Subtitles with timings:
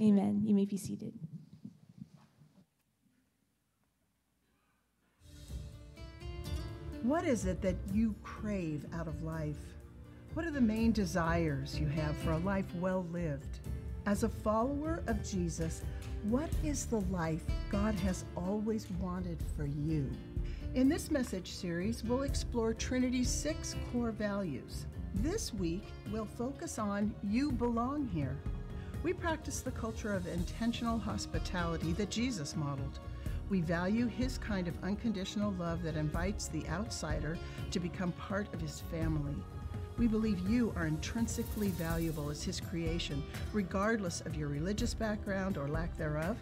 [0.00, 0.42] Amen.
[0.44, 1.12] You may be seated.
[7.02, 9.58] What is it that you crave out of life?
[10.32, 13.60] What are the main desires you have for a life well lived?
[14.06, 15.82] As a follower of Jesus,
[16.24, 20.10] what is the life God has always wanted for you?
[20.74, 24.86] In this message series, we'll explore Trinity's six core values.
[25.16, 28.36] This week, we'll focus on You Belong Here.
[29.04, 33.00] We practice the culture of intentional hospitality that Jesus modeled.
[33.50, 37.36] We value his kind of unconditional love that invites the outsider
[37.70, 39.34] to become part of his family.
[39.98, 43.22] We believe you are intrinsically valuable as his creation,
[43.52, 46.38] regardless of your religious background or lack thereof,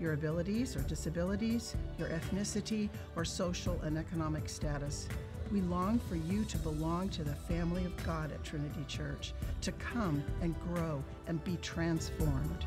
[0.00, 5.06] your abilities or disabilities, your ethnicity, or social and economic status.
[5.52, 9.72] We long for you to belong to the family of God at Trinity Church, to
[9.72, 12.66] come and grow and be transformed.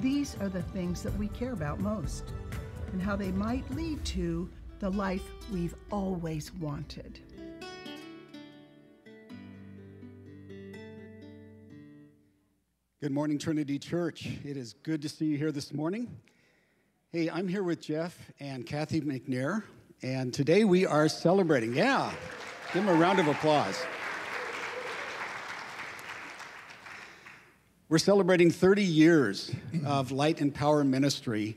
[0.00, 2.32] These are the things that we care about most
[2.92, 7.20] and how they might lead to the life we've always wanted.
[13.00, 14.26] Good morning, Trinity Church.
[14.44, 16.08] It is good to see you here this morning.
[17.12, 19.62] Hey, I'm here with Jeff and Kathy McNair,
[20.02, 21.74] and today we are celebrating.
[21.74, 22.12] Yeah,
[22.72, 23.82] give him a round of applause.
[27.88, 29.52] We're celebrating 30 years
[29.84, 31.56] of Light and Power Ministry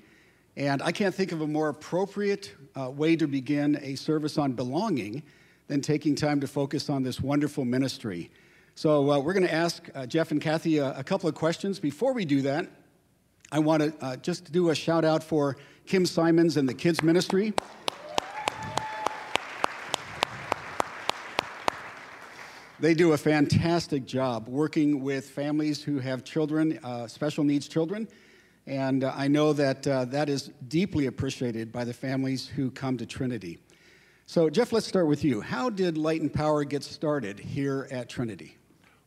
[0.60, 4.52] and I can't think of a more appropriate uh, way to begin a service on
[4.52, 5.24] belonging
[5.68, 8.30] than taking time to focus on this wonderful ministry.
[8.76, 11.80] So uh, we're going to ask uh, Jeff and Kathy a, a, couple of questions.
[11.80, 12.68] Before we do that,
[13.54, 17.02] I want to uh, just do a shout out for Kim Simons and the kids
[17.02, 17.54] ministry.
[22.82, 28.08] They do a fantastic job working with families who have children, uh, special needs children,
[28.68, 32.96] and uh, I know that uh, that is deeply appreciated by the families who come
[32.96, 33.60] to Trinity.
[34.28, 35.42] So, Jeff, let's start with you.
[35.42, 38.56] How did Light and Power get started here at Trinity?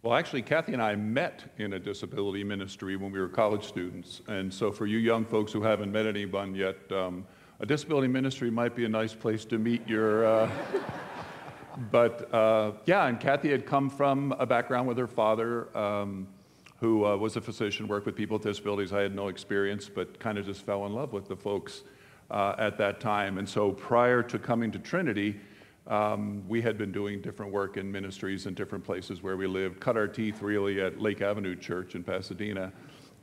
[0.03, 4.21] Well, actually, Kathy and I met in a disability ministry when we were college students.
[4.29, 7.25] And so, for you young folks who haven't met anyone yet, um,
[7.61, 10.27] a disability ministry might be a nice place to meet your.
[11.91, 15.77] But uh, yeah, and Kathy had come from a background with her father.
[15.77, 16.29] Um,
[16.83, 18.93] who uh, was a physician, worked with people with disabilities.
[18.93, 21.85] I had no experience, but kind of just fell in love with the folks
[22.29, 23.39] uh, at that time.
[23.39, 25.39] And so prior to coming to Trinity,
[25.87, 29.79] um, we had been doing different work in ministries in different places where we lived,
[29.79, 32.73] cut our teeth really at Lake Avenue Church in Pasadena,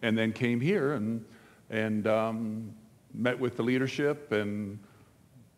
[0.04, 1.26] and then came here and,
[1.70, 2.74] and um,
[3.14, 4.80] met with the leadership, and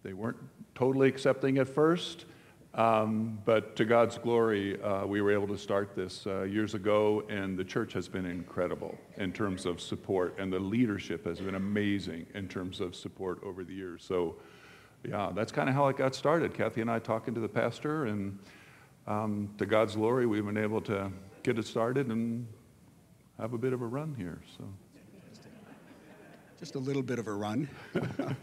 [0.02, 0.38] they weren't
[0.73, 2.25] totally accepting at first.
[2.73, 7.23] Um, but to God's glory, uh, we were able to start this uh, years ago,
[7.27, 11.55] and the church has been incredible in terms of support, and the leadership has been
[11.55, 14.05] amazing in terms of support over the years.
[14.05, 14.37] So,
[15.03, 16.53] yeah, that's kind of how it got started.
[16.53, 18.39] Kathy and I talking to the pastor, and
[19.05, 21.11] um, to God's glory, we've been able to
[21.43, 22.47] get it started and
[23.37, 24.41] have a bit of a run here.
[24.57, 24.63] So,
[26.57, 27.67] just a little bit of a run.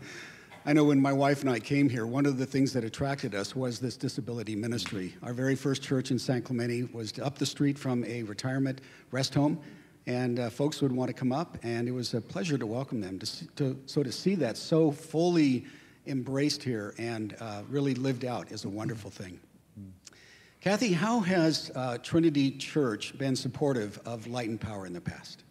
[0.66, 3.34] I know when my wife and I came here, one of the things that attracted
[3.34, 5.14] us was this disability ministry.
[5.22, 8.80] Our very first church in San Clemente was up the street from a retirement
[9.10, 9.60] rest home,
[10.06, 13.00] and uh, folks would want to come up, and it was a pleasure to welcome
[13.00, 13.18] them.
[13.20, 15.64] To, to so to see that so fully
[16.06, 19.38] embraced here and uh, really lived out is a wonderful thing.
[20.60, 25.44] Kathy, how has uh, Trinity Church been supportive of Light and Power in the past?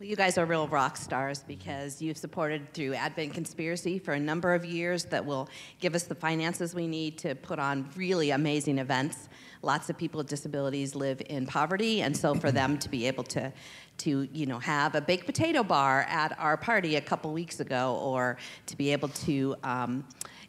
[0.00, 4.18] Well, you guys are real rock stars because you've supported through Advent Conspiracy for a
[4.18, 5.46] number of years that will
[5.78, 9.28] give us the finances we need to put on really amazing events.
[9.60, 13.24] Lots of people with disabilities live in poverty, and so for them to be able
[13.24, 13.52] to
[13.98, 18.00] to you know have a baked potato bar at our party a couple weeks ago,
[18.02, 20.02] or to be able to um,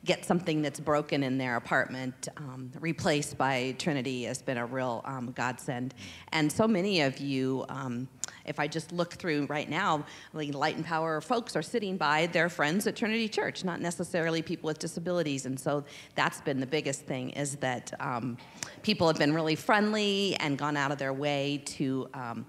[0.05, 5.01] get something that's broken in their apartment um, replaced by Trinity has been a real
[5.03, 5.93] um, godsend.
[6.31, 8.07] And so many of you, um,
[8.45, 12.27] if I just look through right now, like Light and Power folks are sitting by
[12.27, 15.45] their friends at Trinity Church, not necessarily people with disabilities.
[15.45, 15.83] And so
[16.15, 18.37] that's been the biggest thing is that um,
[18.81, 22.45] people have been really friendly and gone out of their way to um,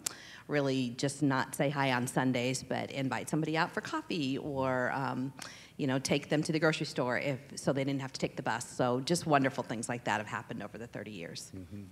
[0.49, 5.33] really just not say hi on Sundays, but invite somebody out for coffee or um,
[5.77, 8.37] you know, take them to the grocery store if so they didn't have to take
[8.37, 8.69] the bus.
[8.69, 11.50] So just wonderful things like that have happened over the 30 years.
[11.56, 11.83] Mm-hmm.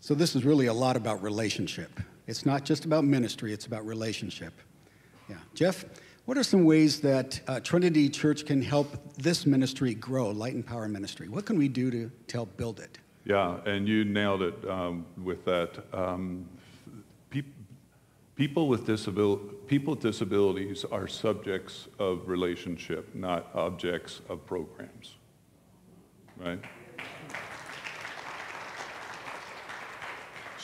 [0.00, 2.00] So this is really a lot about relationship.
[2.28, 4.52] It's not just about ministry, it's about relationship.
[5.28, 5.36] Yeah.
[5.54, 5.84] Jeff,
[6.26, 10.64] what are some ways that uh, Trinity Church can help this ministry grow, Light and
[10.64, 11.28] Power Ministry?
[11.28, 12.98] What can we do to, to help build it?
[13.24, 15.84] Yeah, and you nailed it um, with that.
[15.92, 16.48] Um,
[18.38, 25.16] People with, disabil- people with disabilities are subjects of relationship, not objects of programs.
[26.36, 26.60] Right?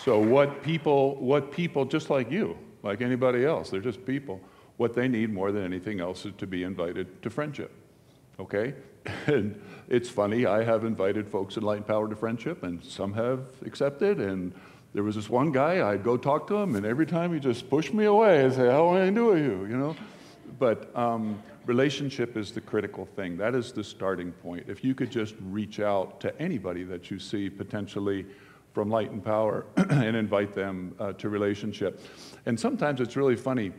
[0.04, 4.38] So what people, what people, just like you, like anybody else, they're just people.
[4.76, 7.72] What they need more than anything else is to be invited to friendship.
[8.38, 8.74] Okay?
[9.26, 13.12] And it's funny, I have invited folks in Light and Power to friendship, and some
[13.12, 14.18] have accepted.
[14.18, 14.54] And
[14.94, 17.68] there was this one guy, I'd go talk to him, and every time he just
[17.68, 19.66] pushed me away and say, How do I you?
[19.66, 19.96] You know?
[20.58, 23.36] But um, relationship is the critical thing.
[23.36, 24.64] That is the starting point.
[24.68, 28.24] If you could just reach out to anybody that you see potentially
[28.74, 32.00] from Light and Power and invite them uh, to relationship.
[32.44, 33.72] And sometimes it's really funny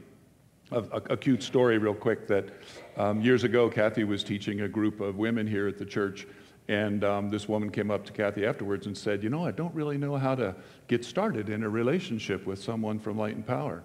[0.72, 2.50] a, a, a cute story, real quick, that
[2.98, 6.26] um, years ago, Kathy was teaching a group of women here at the church,
[6.68, 9.76] and um, this woman came up to Kathy afterwards and said, You know, I don't
[9.76, 10.56] really know how to
[10.88, 13.84] get started in a relationship with someone from Light and Power.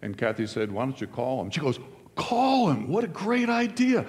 [0.00, 1.50] And Kathy said, Why don't you call him?
[1.50, 1.78] She goes,
[2.14, 2.88] Call him.
[2.88, 4.06] What a great idea.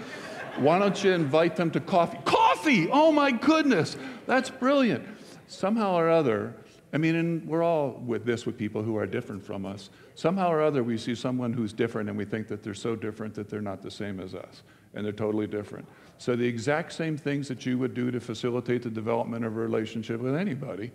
[0.57, 2.19] Why don't you invite them to coffee?
[2.25, 2.89] Coffee!
[2.91, 3.97] Oh my goodness,
[4.27, 5.05] that's brilliant.
[5.47, 6.55] Somehow or other,
[6.93, 9.89] I mean, and we're all with this with people who are different from us.
[10.15, 13.33] Somehow or other, we see someone who's different and we think that they're so different
[13.33, 14.61] that they're not the same as us,
[14.93, 15.87] and they're totally different.
[16.19, 19.59] So, the exact same things that you would do to facilitate the development of a
[19.59, 20.91] relationship with anybody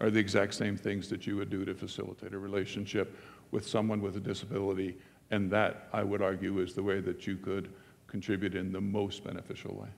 [0.00, 3.16] are the exact same things that you would do to facilitate a relationship
[3.50, 4.96] with someone with a disability.
[5.30, 7.72] And that, I would argue, is the way that you could
[8.06, 9.88] contribute in the most beneficial way.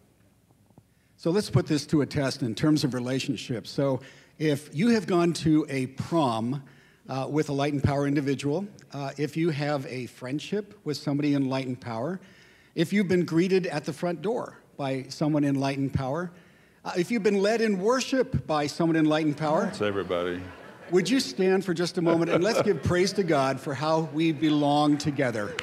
[1.25, 3.71] So let's put this to a test in terms of relationships.
[3.71, 4.00] So
[4.38, 6.62] if you have gone to a prom
[7.09, 11.32] uh, with a Light and Power individual, uh, if you have a friendship with somebody
[11.32, 12.21] in Light and Power,
[12.75, 16.31] if you've been greeted at the front door by someone in Light and Power,
[16.85, 20.43] uh, if you've been led in worship by someone in Light and Power, That's everybody.
[20.91, 24.11] would you stand for just a moment and let's give praise to God for how
[24.12, 25.56] we belong together.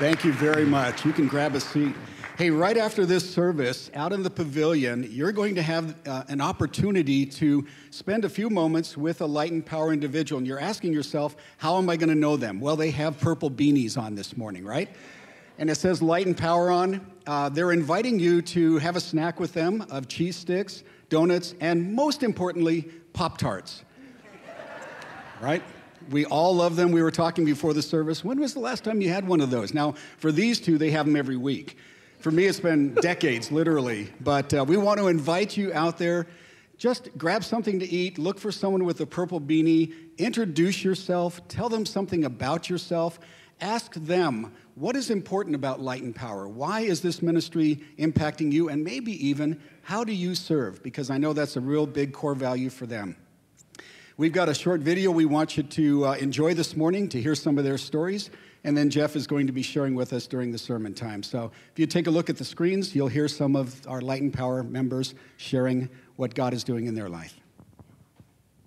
[0.00, 1.04] Thank you very much.
[1.04, 1.94] You can grab a seat.
[2.38, 6.40] Hey, right after this service, out in the pavilion, you're going to have uh, an
[6.40, 10.38] opportunity to spend a few moments with a light and power individual.
[10.38, 12.60] And you're asking yourself, how am I going to know them?
[12.60, 14.88] Well, they have purple beanies on this morning, right?
[15.58, 17.06] And it says light and power on.
[17.26, 21.92] Uh, they're inviting you to have a snack with them of cheese sticks, donuts, and
[21.92, 23.84] most importantly, Pop Tarts.
[25.42, 25.62] right?
[26.10, 26.90] We all love them.
[26.90, 28.24] We were talking before the service.
[28.24, 29.72] When was the last time you had one of those?
[29.72, 31.76] Now, for these two, they have them every week.
[32.18, 34.10] For me, it's been decades, literally.
[34.20, 36.26] But uh, we want to invite you out there.
[36.76, 41.68] Just grab something to eat, look for someone with a purple beanie, introduce yourself, tell
[41.68, 43.20] them something about yourself,
[43.60, 46.48] ask them what is important about Light and Power?
[46.48, 48.70] Why is this ministry impacting you?
[48.70, 50.82] And maybe even how do you serve?
[50.82, 53.16] Because I know that's a real big core value for them.
[54.20, 57.34] We've got a short video we want you to uh, enjoy this morning to hear
[57.34, 58.28] some of their stories.
[58.64, 61.22] And then Jeff is going to be sharing with us during the sermon time.
[61.22, 64.20] So if you take a look at the screens, you'll hear some of our Light
[64.20, 67.40] and Power members sharing what God is doing in their life.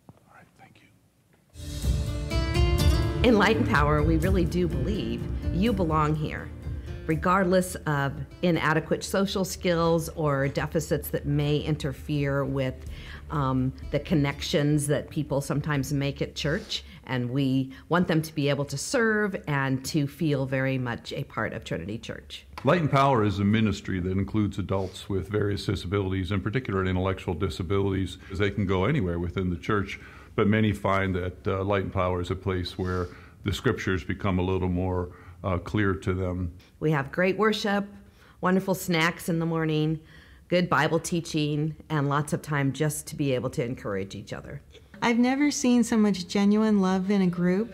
[0.09, 0.81] All right, thank
[3.21, 3.29] you.
[3.29, 5.21] In Light and Power, we really do believe
[5.53, 6.49] you belong here,
[7.05, 12.73] regardless of inadequate social skills or deficits that may interfere with
[13.33, 16.85] um, the connections that people sometimes make at church.
[17.05, 21.25] And we want them to be able to serve and to feel very much a
[21.25, 22.45] part of Trinity Church.
[22.63, 27.33] Light and Power is a ministry that includes adults with various disabilities, in particular intellectual
[27.33, 29.99] disabilities, as they can go anywhere within the church.
[30.35, 33.09] But many find that uh, Light and Power is a place where
[33.43, 35.09] the scriptures become a little more
[35.43, 36.53] uh, clear to them.
[36.79, 37.85] We have great worship,
[38.39, 39.99] wonderful snacks in the morning,
[40.53, 44.61] good Bible teaching, and lots of time just to be able to encourage each other.
[45.01, 47.73] I've never seen so much genuine love in a group.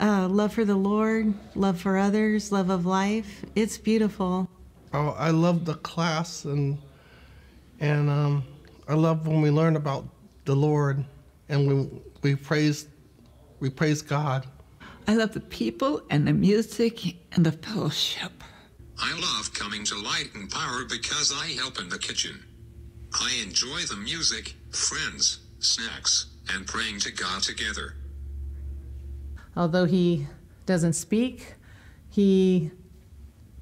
[0.00, 3.44] Uh, love for the Lord, love for others, love of life.
[3.54, 4.50] It's beautiful.
[4.92, 6.76] Oh, I love the class and
[7.78, 8.42] and um,
[8.88, 10.08] I love when we learn about
[10.44, 11.04] the Lord
[11.48, 12.88] and we we praise
[13.60, 14.48] we praise God.
[15.06, 18.32] I love the people and the music and the fellowship.
[19.04, 22.40] I love coming to Light and Power because I help in the kitchen.
[23.12, 27.96] I enjoy the music, friends, snacks, and praying to God together.
[29.56, 30.28] Although he
[30.66, 31.54] doesn't speak,
[32.10, 32.70] he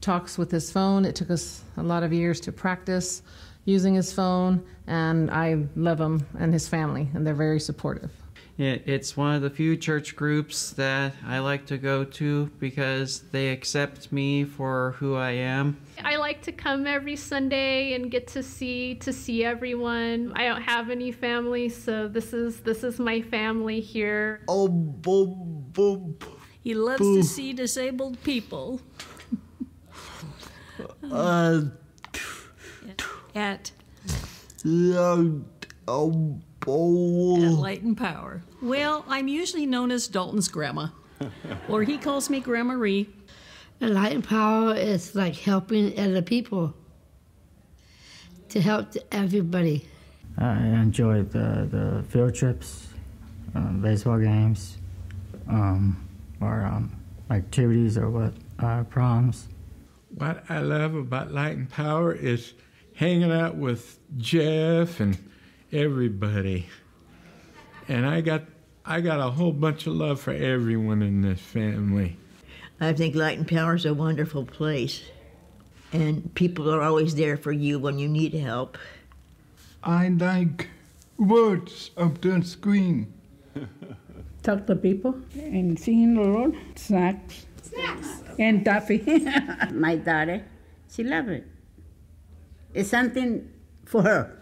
[0.03, 1.07] talks with his phone.
[1.07, 3.23] It took us a lot of years to practice
[3.65, 8.13] using his phone, and I love him and his family, and they're very supportive.
[8.63, 13.49] It's one of the few church groups that I like to go to because they
[13.49, 15.81] accept me for who I am.
[16.05, 20.33] I like like to come every Sunday and get to see to see everyone.
[20.37, 24.41] I don't have any family, so this is this is my family here.
[24.47, 26.17] Oh, boom, boom.
[26.63, 28.81] He loves to see disabled people.
[31.11, 31.63] Uh,
[33.35, 33.73] At
[34.63, 35.25] yeah,
[35.89, 37.43] oh, oh.
[37.43, 38.43] at Light and Power.
[38.63, 40.89] Well, I'm usually known as Dalton's grandma,
[41.69, 43.09] or he calls me Grandma Ree.
[43.81, 46.75] Light and Power is like helping other people
[48.51, 49.87] to help everybody.
[50.39, 52.89] I enjoy the, the field trips,
[53.55, 54.79] uh, baseball games,
[55.49, 56.07] um,
[56.41, 56.93] or um,
[57.31, 59.49] activities or what uh, proms.
[60.15, 62.55] What I love about Light and Power is
[62.95, 65.17] hanging out with Jeff and
[65.73, 66.67] everybody.
[67.89, 68.45] And I got
[68.85, 72.17] I got a whole bunch of love for everyone in this family.
[72.81, 75.03] I think Light and Power is a wonderful place.
[75.93, 78.79] And people are always there for you when you need help.
[79.83, 80.69] I like
[81.19, 83.13] words of the screen.
[84.43, 86.57] Talk to people and seeing the Lord.
[86.77, 87.47] Snacks.
[87.63, 88.23] Snacks.
[88.39, 89.03] And toffee.
[89.73, 90.45] My daughter,
[90.91, 91.47] she loves it.
[92.73, 93.51] It's something
[93.85, 94.40] for her.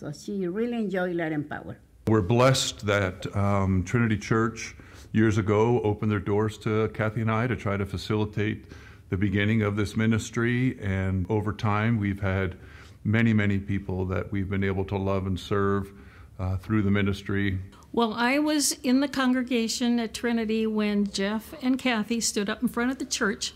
[0.00, 1.76] So she really enjoyed Light and Power.
[2.06, 4.74] We're blessed that um, Trinity Church
[5.12, 8.64] years ago opened their doors to Kathy and I to try to facilitate
[9.10, 10.80] the beginning of this ministry.
[10.80, 12.56] And over time, we've had
[13.04, 15.92] many, many people that we've been able to love and serve
[16.38, 17.58] uh, through the ministry.
[17.92, 22.68] Well, I was in the congregation at Trinity when Jeff and Kathy stood up in
[22.68, 23.52] front of the church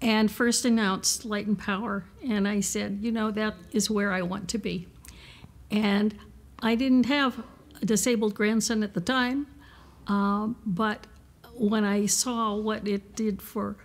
[0.00, 2.04] and first announced Light and Power.
[2.24, 4.86] And I said, you know, that is where I want to be.
[5.74, 6.14] And
[6.60, 7.42] I didn't have
[7.82, 9.48] a disabled grandson at the time,
[10.06, 11.06] um, but
[11.54, 13.76] when I saw what it did for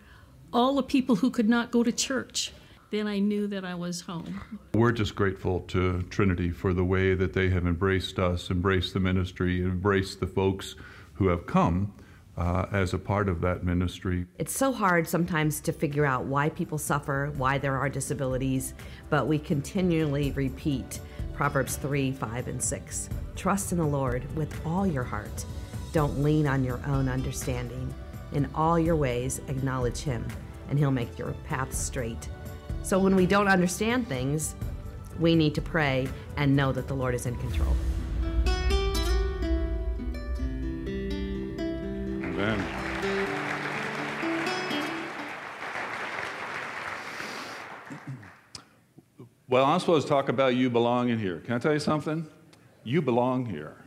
[0.53, 2.51] all the people who could not go to church,
[2.91, 4.59] then I knew that I was home.
[4.73, 8.99] We're just grateful to Trinity for the way that they have embraced us, embraced the
[8.99, 10.75] ministry, embraced the folks
[11.13, 11.93] who have come
[12.37, 14.25] uh, as a part of that ministry.
[14.37, 18.73] It's so hard sometimes to figure out why people suffer, why there are disabilities,
[19.09, 20.99] but we continually repeat
[21.39, 23.09] Proverbs 3, 5, and 6.
[23.37, 25.45] Trust in the Lord with all your heart.
[25.93, 27.93] Don't lean on your own understanding.
[28.33, 30.27] In all your ways, acknowledge Him,
[30.67, 32.27] and He'll make your path straight.
[32.83, 34.53] So when we don't understand things,
[35.17, 37.73] we need to pray and know that the Lord is in control.
[42.21, 42.78] Amen.
[49.49, 51.39] Well, I'm supposed to talk about you belonging here.
[51.39, 52.27] Can I tell you something?
[52.83, 53.77] You belong here,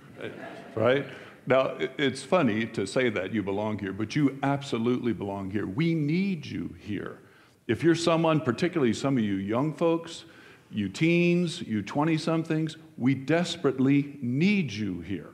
[0.74, 1.06] right?
[1.46, 5.66] Now, it's funny to say that you belong here, but you absolutely belong here.
[5.66, 7.20] We need you here.
[7.68, 10.24] If you're someone, particularly some of you young folks,
[10.68, 15.30] you teens, you 20 somethings, we desperately need you here,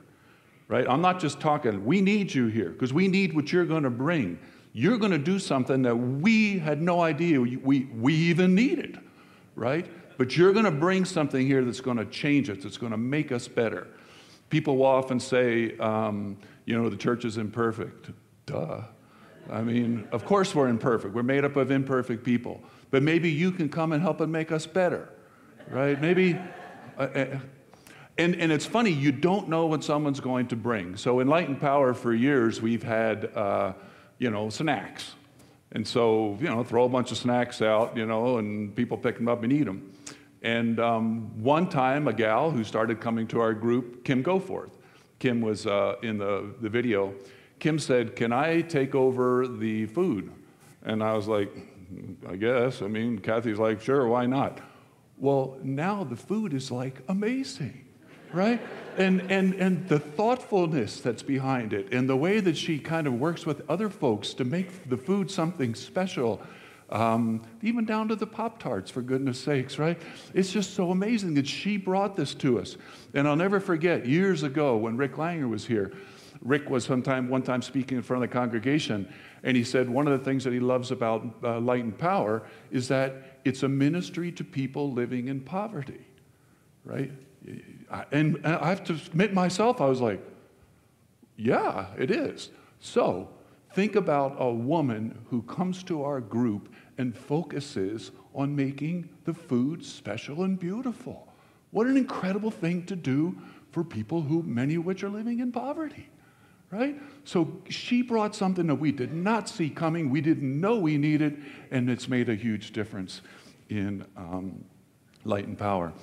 [0.67, 0.85] right?
[0.87, 3.89] I'm not just talking, we need you here because we need what you're going to
[3.89, 4.37] bring.
[4.73, 8.99] You're going to do something that we had no idea we, we even needed,
[9.55, 9.87] right?
[10.19, 12.97] But you're going to bring something here that's going to change us, that's going to
[12.97, 13.87] make us better.
[14.49, 16.35] People will often say, um,
[16.65, 18.09] you know, the church is imperfect.
[18.45, 18.81] Duh.
[19.49, 21.15] I mean, of course we're imperfect.
[21.15, 22.61] We're made up of imperfect people.
[22.91, 25.07] But maybe you can come and help and make us better,
[25.69, 25.99] right?
[26.01, 26.37] Maybe.
[26.97, 27.39] Uh, uh,
[28.17, 30.97] and, and it's funny, you don't know what someone's going to bring.
[30.97, 33.71] So in Light Power, for years, we've had, uh,
[34.17, 35.13] you know, snacks.
[35.71, 39.15] And so, you know, throw a bunch of snacks out, you know, and people pick
[39.15, 39.93] them up and eat them.
[40.41, 44.71] And um, one time, a gal who started coming to our group, Kim Goforth,
[45.19, 47.13] Kim was uh, in the, the video,
[47.59, 50.31] Kim said, Can I take over the food?
[50.83, 51.51] And I was like,
[52.27, 52.81] I guess.
[52.81, 54.61] I mean, Kathy's like, Sure, why not?
[55.17, 57.85] Well, now the food is like amazing,
[58.31, 58.61] right?
[58.97, 63.19] And, and, and the thoughtfulness that's behind it, and the way that she kind of
[63.19, 66.41] works with other folks to make the food something special.
[66.91, 70.01] Um, even down to the Pop Tarts, for goodness sakes, right?
[70.33, 72.77] It's just so amazing that she brought this to us.
[73.13, 75.93] And I'll never forget years ago when Rick Langer was here,
[76.41, 79.11] Rick was sometime, one time speaking in front of the congregation,
[79.43, 82.43] and he said one of the things that he loves about uh, Light and Power
[82.71, 86.05] is that it's a ministry to people living in poverty,
[86.85, 87.11] right?
[88.11, 90.21] And I have to admit myself, I was like,
[91.35, 92.49] yeah, it is.
[92.79, 93.29] So
[93.73, 99.85] think about a woman who comes to our group and focuses on making the food
[99.85, 101.27] special and beautiful.
[101.71, 103.37] What an incredible thing to do
[103.71, 106.09] for people who, many of which are living in poverty
[106.71, 106.95] right?
[107.23, 111.43] So she brought something that we did not see coming, we didn't know we needed,
[111.71, 113.21] and it's made a huge difference.
[113.69, 114.63] in um,
[115.25, 115.93] light and power.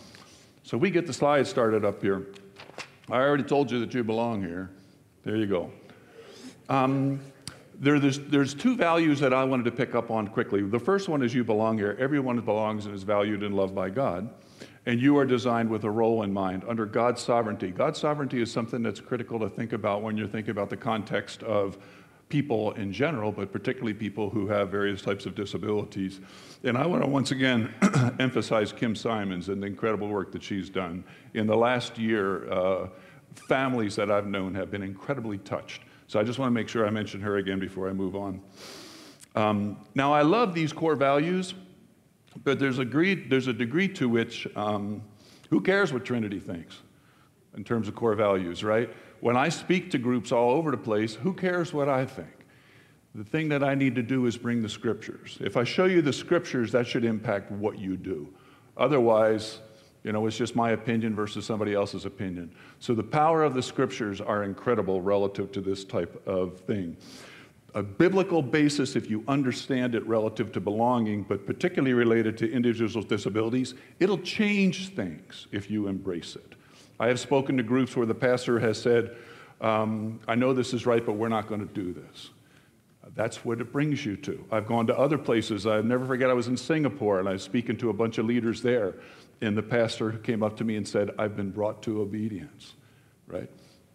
[0.62, 2.28] So we get the slides started up here.
[3.10, 4.70] I already told you that you belong here.
[5.24, 5.72] There you go.
[6.68, 7.20] Um,
[7.78, 10.62] there, there's, there's two values that I wanted to pick up on quickly.
[10.62, 11.96] The first one is you belong here.
[11.98, 14.30] Everyone belongs and is valued and loved by God.
[14.86, 17.70] And you are designed with a role in mind under God's sovereignty.
[17.70, 21.42] God's sovereignty is something that's critical to think about when you're thinking about the context
[21.42, 21.76] of
[22.28, 26.20] people in general, but particularly people who have various types of disabilities.
[26.64, 27.72] And I want to once again
[28.18, 31.04] emphasize Kim Simons and the incredible work that she's done.
[31.34, 32.88] In the last year, uh,
[33.48, 35.82] families that I've known have been incredibly touched.
[36.08, 38.40] So I just want to make sure I mention her again before I move on.
[39.34, 41.54] Um, now, I love these core values,
[42.44, 45.02] but there's a degree, there's a degree to which um,
[45.50, 46.80] who cares what Trinity thinks
[47.56, 48.90] in terms of core values, right?
[49.20, 52.28] When I speak to groups all over the place, who cares what I think?
[53.14, 55.38] The thing that I need to do is bring the scriptures.
[55.40, 58.28] If I show you the scriptures, that should impact what you do.
[58.76, 59.60] Otherwise,
[60.06, 62.54] you know, it's just my opinion versus somebody else's opinion.
[62.78, 66.96] So the power of the scriptures are incredible relative to this type of thing.
[67.74, 72.94] A biblical basis, if you understand it relative to belonging, but particularly related to individuals
[72.94, 76.54] with disabilities, it'll change things if you embrace it.
[77.00, 79.16] I have spoken to groups where the pastor has said,
[79.60, 82.30] um, I know this is right, but we're not going to do this.
[83.16, 84.44] That's what it brings you to.
[84.52, 85.66] I've gone to other places.
[85.66, 88.26] I never forget I was in Singapore and I was speaking to a bunch of
[88.26, 88.94] leaders there.
[89.40, 92.74] And the pastor came up to me and said, I've been brought to obedience,
[93.26, 93.50] right?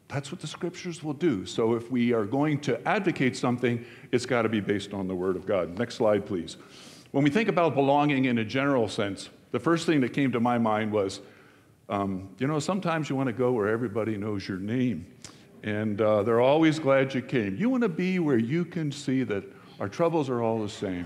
[0.08, 1.46] That's what the scriptures will do.
[1.46, 5.16] So if we are going to advocate something, it's got to be based on the
[5.16, 5.78] word of God.
[5.80, 6.58] Next slide, please.
[7.12, 10.40] When we think about belonging in a general sense, the first thing that came to
[10.40, 11.22] my mind was,
[11.90, 15.06] um, you know, sometimes you want to go where everybody knows your name
[15.64, 17.56] and uh, they're always glad you came.
[17.56, 19.44] You want to be where you can see that
[19.80, 21.06] our troubles are all the same.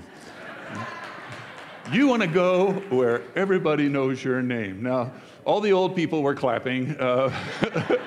[1.92, 4.82] You want to go where everybody knows your name.
[4.82, 5.12] Now,
[5.46, 6.96] all the old people were clapping.
[7.00, 7.32] Uh,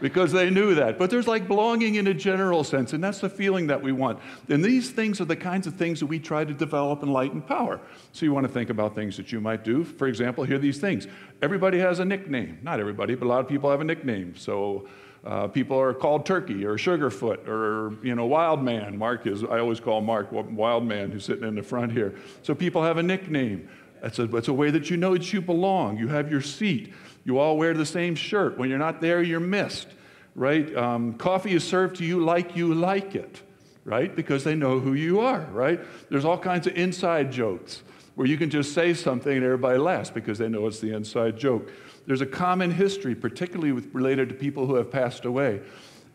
[0.00, 0.98] because they knew that.
[0.98, 4.18] But there's like belonging in a general sense, and that's the feeling that we want.
[4.48, 7.32] And these things are the kinds of things that we try to develop in light
[7.32, 7.80] and power.
[8.12, 9.84] So you want to think about things that you might do.
[9.84, 11.06] For example, here these things.
[11.42, 12.58] Everybody has a nickname.
[12.62, 14.36] Not everybody, but a lot of people have a nickname.
[14.36, 14.86] So
[15.26, 18.96] uh, people are called Turkey or Sugarfoot or you know Wild Man.
[18.96, 22.14] Mark is I always call Mark Wild Man, who's sitting in the front here.
[22.42, 23.68] So people have a nickname.
[24.00, 25.98] That's a, that's a way that you know that you belong.
[25.98, 26.94] You have your seat.
[27.24, 28.56] You all wear the same shirt.
[28.56, 29.88] When you're not there, you're missed,
[30.36, 30.74] right?
[30.76, 33.42] Um, coffee is served to you like you like it,
[33.84, 34.14] right?
[34.14, 35.80] Because they know who you are, right?
[36.08, 37.82] There's all kinds of inside jokes
[38.14, 41.36] where you can just say something and everybody laughs because they know it's the inside
[41.36, 41.68] joke.
[42.06, 45.60] There's a common history, particularly with, related to people who have passed away.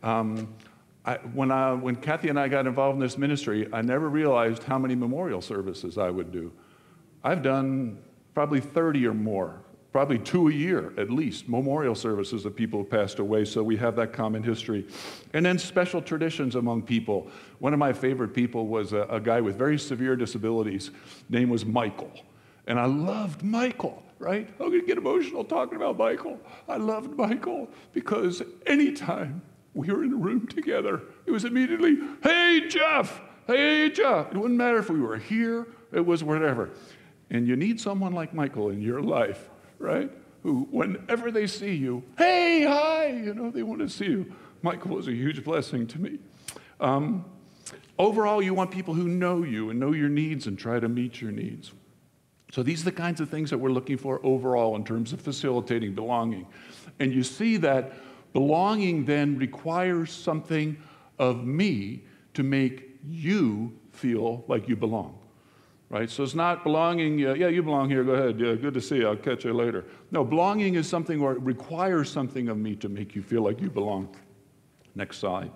[0.04, 0.54] Um,
[1.06, 4.64] I, when, I, when Kathy and I got involved in this ministry, I never realized
[4.64, 6.52] how many memorial services I would do.
[7.24, 8.00] I've done
[8.34, 12.86] probably 30 or more probably two a year at least, memorial services of people who
[12.86, 14.88] passed away, so we have that common history.
[15.34, 17.30] And then special traditions among people.
[17.60, 20.92] One of my favorite people was a, a guy with very severe disabilities.
[21.30, 22.12] Name was Michael.
[22.68, 24.48] And I loved Michael, right?
[24.60, 26.40] I'm going to get emotional talking about Michael.
[26.70, 29.42] I loved Michael because anytime
[29.74, 34.32] we were in a room together, it was immediately, hey, Jeff, hey, Jeff.
[34.32, 36.70] It wouldn't matter if we were here, it was whatever.
[37.30, 39.50] And you need someone like Michael in your life
[39.82, 40.12] right?
[40.44, 44.34] Who, whenever they see you, hey, hi, you know, they want to see you.
[44.62, 46.20] Michael was a huge blessing to me.
[46.80, 47.26] Um,
[48.00, 51.22] overall, you want people who know you and know your needs and try to meet
[51.22, 51.74] your needs.
[52.52, 55.22] So these are the kinds of things that we're looking for overall in terms of
[55.22, 56.46] facilitating belonging.
[57.00, 57.94] And you see that
[58.34, 60.78] belonging then requires something
[61.18, 65.18] of me to make you feel like you belong
[65.92, 66.10] right?
[66.10, 68.98] So it's not belonging, uh, yeah, you belong here, go ahead, yeah, good to see
[68.98, 69.86] you, I'll catch you later.
[70.10, 73.62] No, belonging is something where it requires something of me to make you feel like
[73.62, 74.16] you belong.
[74.96, 75.52] Next slide.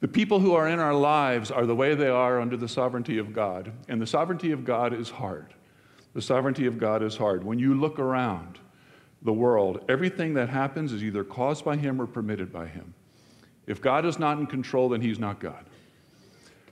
[0.00, 3.16] The people who are in our lives are the way they are under the sovereignty
[3.16, 5.54] of God, and the sovereignty of God is hard.
[6.12, 7.44] The sovereignty of God is hard.
[7.44, 8.58] When you look around
[9.22, 12.94] the world, everything that happens is either caused by Him or permitted by Him.
[13.66, 15.64] If God is not in control, then He's not God.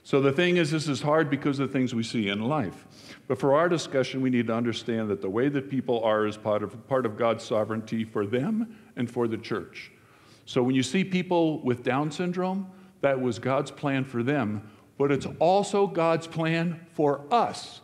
[0.02, 2.84] So the thing is, this is hard because of the things we see in life.
[3.26, 6.36] But for our discussion, we need to understand that the way that people are is
[6.36, 9.90] part of, part of God's sovereignty for them and for the church.
[10.44, 12.70] So when you see people with Down syndrome,
[13.04, 17.82] that was God's plan for them, but it's also God's plan for us,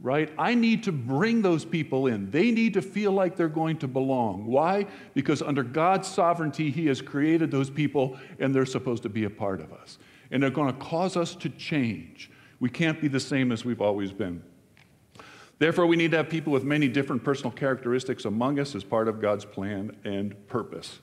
[0.00, 0.32] right?
[0.38, 2.30] I need to bring those people in.
[2.30, 4.46] They need to feel like they're going to belong.
[4.46, 4.86] Why?
[5.12, 9.30] Because under God's sovereignty, He has created those people and they're supposed to be a
[9.30, 9.98] part of us
[10.30, 12.30] and they're going to cause us to change.
[12.58, 14.42] We can't be the same as we've always been.
[15.58, 19.08] Therefore, we need to have people with many different personal characteristics among us as part
[19.08, 20.98] of God's plan and purpose.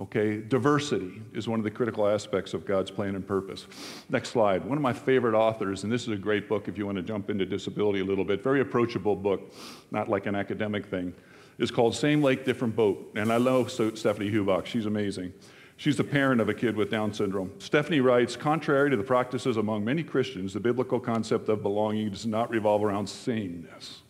[0.00, 3.66] Okay, diversity is one of the critical aspects of God's plan and purpose.
[4.08, 4.64] Next slide.
[4.64, 7.02] One of my favorite authors, and this is a great book if you want to
[7.02, 9.52] jump into disability a little bit, very approachable book,
[9.90, 11.12] not like an academic thing,
[11.58, 13.12] is called Same Lake, Different Boat.
[13.14, 15.34] And I love Stephanie Hubach, she's amazing.
[15.76, 17.52] She's the parent of a kid with Down syndrome.
[17.58, 22.24] Stephanie writes Contrary to the practices among many Christians, the biblical concept of belonging does
[22.24, 24.00] not revolve around sameness.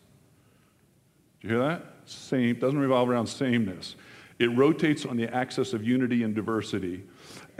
[1.41, 1.83] Do you hear that?
[2.05, 3.95] Same, doesn't revolve around sameness.
[4.41, 7.03] It rotates on the axis of unity and diversity.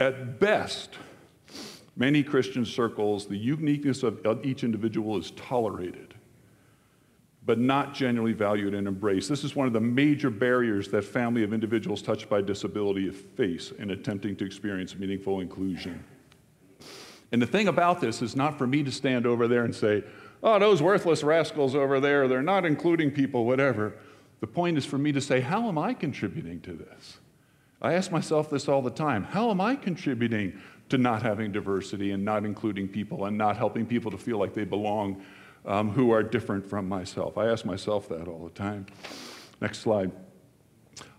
[0.00, 0.98] At best,
[1.94, 6.14] many Christian circles, the uniqueness of each individual is tolerated,
[7.46, 9.28] but not genuinely valued and embraced.
[9.28, 13.70] This is one of the major barriers that family of individuals touched by disability face
[13.78, 16.02] in attempting to experience meaningful inclusion.
[17.30, 20.02] And the thing about this is not for me to stand over there and say,
[20.42, 23.94] oh, those worthless rascals over there, they're not including people, whatever.
[24.42, 27.18] The point is for me to say, how am I contributing to this?
[27.80, 29.22] I ask myself this all the time.
[29.22, 33.86] How am I contributing to not having diversity and not including people and not helping
[33.86, 35.22] people to feel like they belong
[35.64, 37.38] um, who are different from myself?
[37.38, 38.86] I ask myself that all the time.
[39.60, 40.10] Next slide.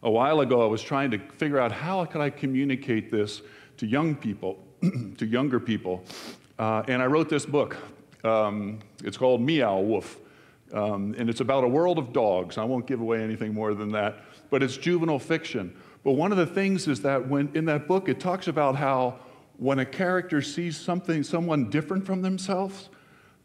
[0.03, 3.41] A while ago, I was trying to figure out how could I communicate this
[3.77, 4.61] to young people,
[5.17, 6.03] to younger people,
[6.59, 7.77] uh, and I wrote this book.
[8.25, 10.19] Um, it's called Meow Wolf.
[10.73, 12.57] Um, and it's about a world of dogs.
[12.57, 14.17] I won't give away anything more than that,
[14.49, 15.75] but it's juvenile fiction.
[16.03, 19.19] But one of the things is that when in that book it talks about how
[19.57, 22.89] when a character sees something, someone different from themselves,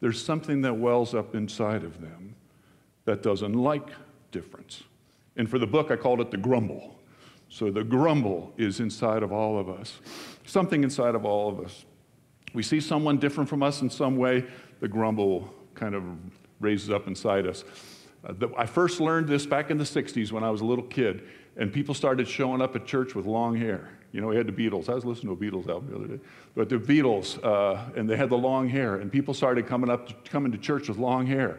[0.01, 2.35] there's something that wells up inside of them
[3.05, 3.89] that doesn't like
[4.31, 4.83] difference.
[5.37, 6.99] And for the book, I called it the grumble.
[7.51, 10.01] So the grumble is inside of all of us,
[10.45, 11.85] something inside of all of us.
[12.55, 14.45] We see someone different from us in some way,
[14.81, 16.05] the grumble kind of
[16.61, 17.65] raises up inside us.
[18.25, 20.85] Uh, the, I first learned this back in the 60s when I was a little
[20.85, 21.23] kid,
[21.57, 23.91] and people started showing up at church with long hair.
[24.13, 24.89] You know, we had the Beatles.
[24.89, 26.23] I was listening to a Beatles album the other day.
[26.55, 30.09] But the Beatles, uh, and they had the long hair, and people started coming up,
[30.09, 31.59] to, coming to church with long hair.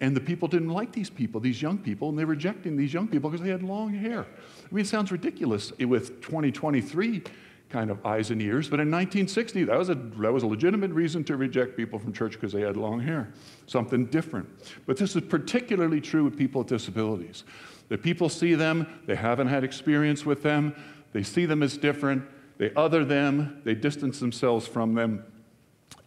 [0.00, 2.94] And the people didn't like these people, these young people, and they were rejecting these
[2.94, 4.20] young people because they had long hair.
[4.20, 7.22] I mean, it sounds ridiculous with 2023
[7.70, 8.68] kind of eyes and ears.
[8.68, 12.12] But in 1960, that was a, that was a legitimate reason to reject people from
[12.12, 13.32] church because they had long hair,
[13.66, 14.48] something different.
[14.86, 17.44] But this is particularly true with people with disabilities.
[17.88, 20.74] That people see them, they haven't had experience with them,
[21.12, 22.24] they see them as different,
[22.58, 25.24] they other them, they distance themselves from them,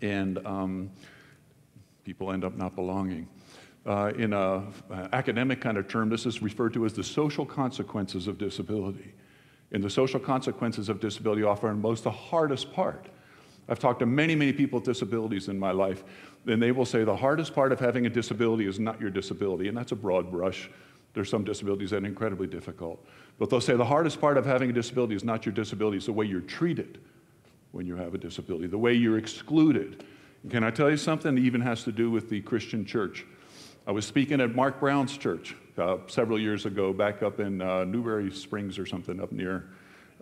[0.02, 0.92] and um,
[2.04, 3.28] people end up not belonging.
[3.86, 4.74] Uh, in an
[5.12, 9.14] academic kind of term, this is referred to as the social consequences of disability
[9.74, 13.08] and the social consequences of disability often most the hardest part.
[13.68, 16.04] I've talked to many, many people with disabilities in my life,
[16.46, 19.68] and they will say the hardest part of having a disability is not your disability,
[19.68, 20.70] and that's a broad brush.
[21.14, 23.06] There's some disabilities that are incredibly difficult.
[23.40, 26.08] But they'll say the hardest part of having a disability is not your disability, it's
[26.08, 27.00] the way you're treated
[27.72, 30.04] when you have a disability, the way you're excluded.
[30.44, 33.26] And can I tell you something that even has to do with the Christian church?
[33.86, 37.84] I was speaking at Mark Brown's church uh, several years ago, back up in uh,
[37.84, 39.66] Newberry Springs or something up near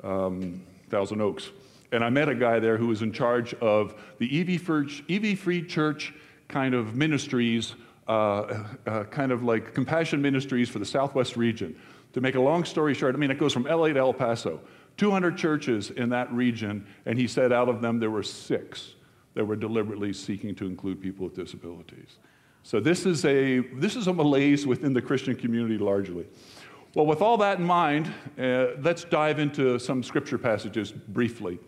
[0.04, 1.52] um, Thousand Oaks.
[1.92, 5.38] And I met a guy there who was in charge of the EV Free, EV
[5.38, 6.12] Free Church
[6.48, 7.76] kind of ministries,
[8.08, 11.80] uh, uh, kind of like compassion ministries for the Southwest region.
[12.14, 14.60] To make a long story short, I mean, it goes from LA to El Paso.
[14.98, 18.96] 200 churches in that region, and he said out of them there were six
[19.36, 22.18] that were deliberately seeking to include people with disabilities.
[22.64, 26.28] So this is a, this is a malaise within the Christian community largely.
[26.94, 31.60] Well, with all that in mind, uh, let's dive into some scripture passages briefly.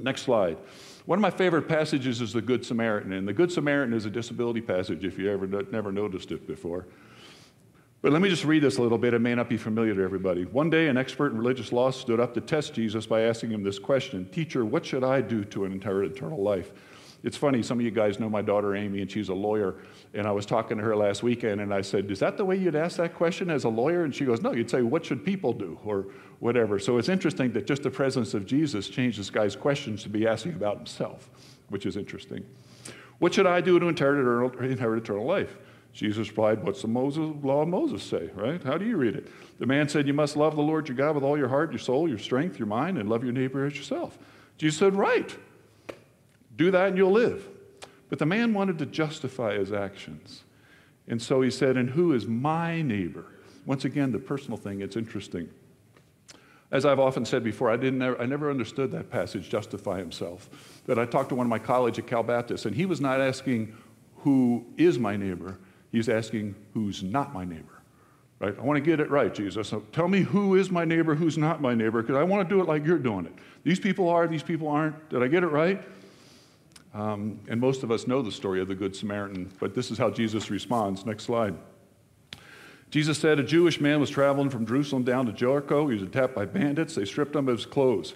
[0.00, 0.58] Next slide.
[1.04, 4.10] One of my favorite passages is the Good Samaritan, and the Good Samaritan is a
[4.10, 6.86] disability passage if you ever never noticed it before.
[8.02, 9.14] But let me just read this a little bit.
[9.14, 10.44] It may not be familiar to everybody.
[10.44, 13.62] One day, an expert in religious law stood up to test Jesus by asking him
[13.62, 16.72] this question Teacher, what should I do to inherit eternal life?
[17.26, 19.74] It's funny, some of you guys know my daughter Amy, and she's a lawyer.
[20.14, 22.54] And I was talking to her last weekend, and I said, Is that the way
[22.54, 24.04] you'd ask that question as a lawyer?
[24.04, 25.76] And she goes, No, you'd say, What should people do?
[25.84, 26.06] or
[26.38, 26.78] whatever.
[26.78, 30.24] So it's interesting that just the presence of Jesus changed this guy's questions to be
[30.24, 31.28] asking about himself,
[31.68, 32.46] which is interesting.
[33.18, 35.56] What should I do to inherit eternal, inherit eternal life?
[35.92, 38.62] Jesus replied, What's the Moses, law of Moses say, right?
[38.62, 39.26] How do you read it?
[39.58, 41.80] The man said, You must love the Lord your God with all your heart, your
[41.80, 44.16] soul, your strength, your mind, and love your neighbor as yourself.
[44.58, 45.36] Jesus said, Right.
[46.56, 47.46] Do that and you'll live.
[48.08, 50.44] But the man wanted to justify his actions.
[51.08, 53.26] And so he said, And who is my neighbor?
[53.64, 55.48] Once again, the personal thing, it's interesting.
[56.70, 60.80] As I've often said before, I, didn't, I never understood that passage, justify himself.
[60.86, 63.20] That I talked to one of my colleagues at Cal Baptist, and he was not
[63.20, 63.76] asking,
[64.18, 65.58] Who is my neighbor?
[65.92, 67.76] He's asking, Who's not my neighbor?
[68.38, 68.56] Right?
[68.58, 69.68] I want to get it right, Jesus.
[69.68, 72.54] So tell me who is my neighbor, who's not my neighbor, because I want to
[72.54, 73.32] do it like you're doing it.
[73.64, 75.08] These people are, these people aren't.
[75.08, 75.82] Did I get it right?
[76.96, 79.98] Um, and most of us know the story of the Good Samaritan, but this is
[79.98, 81.04] how Jesus responds.
[81.04, 81.54] Next slide.
[82.90, 85.88] Jesus said a Jewish man was traveling from Jerusalem down to Jericho.
[85.88, 86.94] He was attacked by bandits.
[86.94, 88.14] They stripped him of his clothes.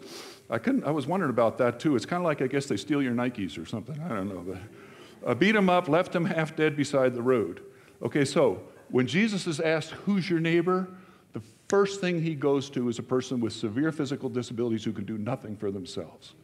[0.48, 0.84] I couldn't.
[0.84, 1.94] I was wondering about that too.
[1.94, 4.00] It's kind of like I guess they steal your Nikes or something.
[4.00, 4.44] I don't know.
[4.46, 7.60] But uh, beat him up, left him half dead beside the road.
[8.02, 10.88] Okay, so when Jesus is asked, Who's your neighbor?
[11.32, 15.04] the first thing he goes to is a person with severe physical disabilities who can
[15.04, 16.34] do nothing for themselves.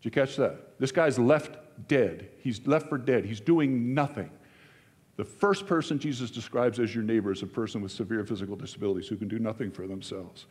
[0.00, 0.78] Did you catch that?
[0.78, 1.56] This guy's left
[1.88, 2.30] dead.
[2.38, 3.24] He's left for dead.
[3.24, 4.30] He's doing nothing.
[5.16, 9.08] The first person Jesus describes as your neighbor is a person with severe physical disabilities
[9.08, 10.46] who can do nothing for themselves.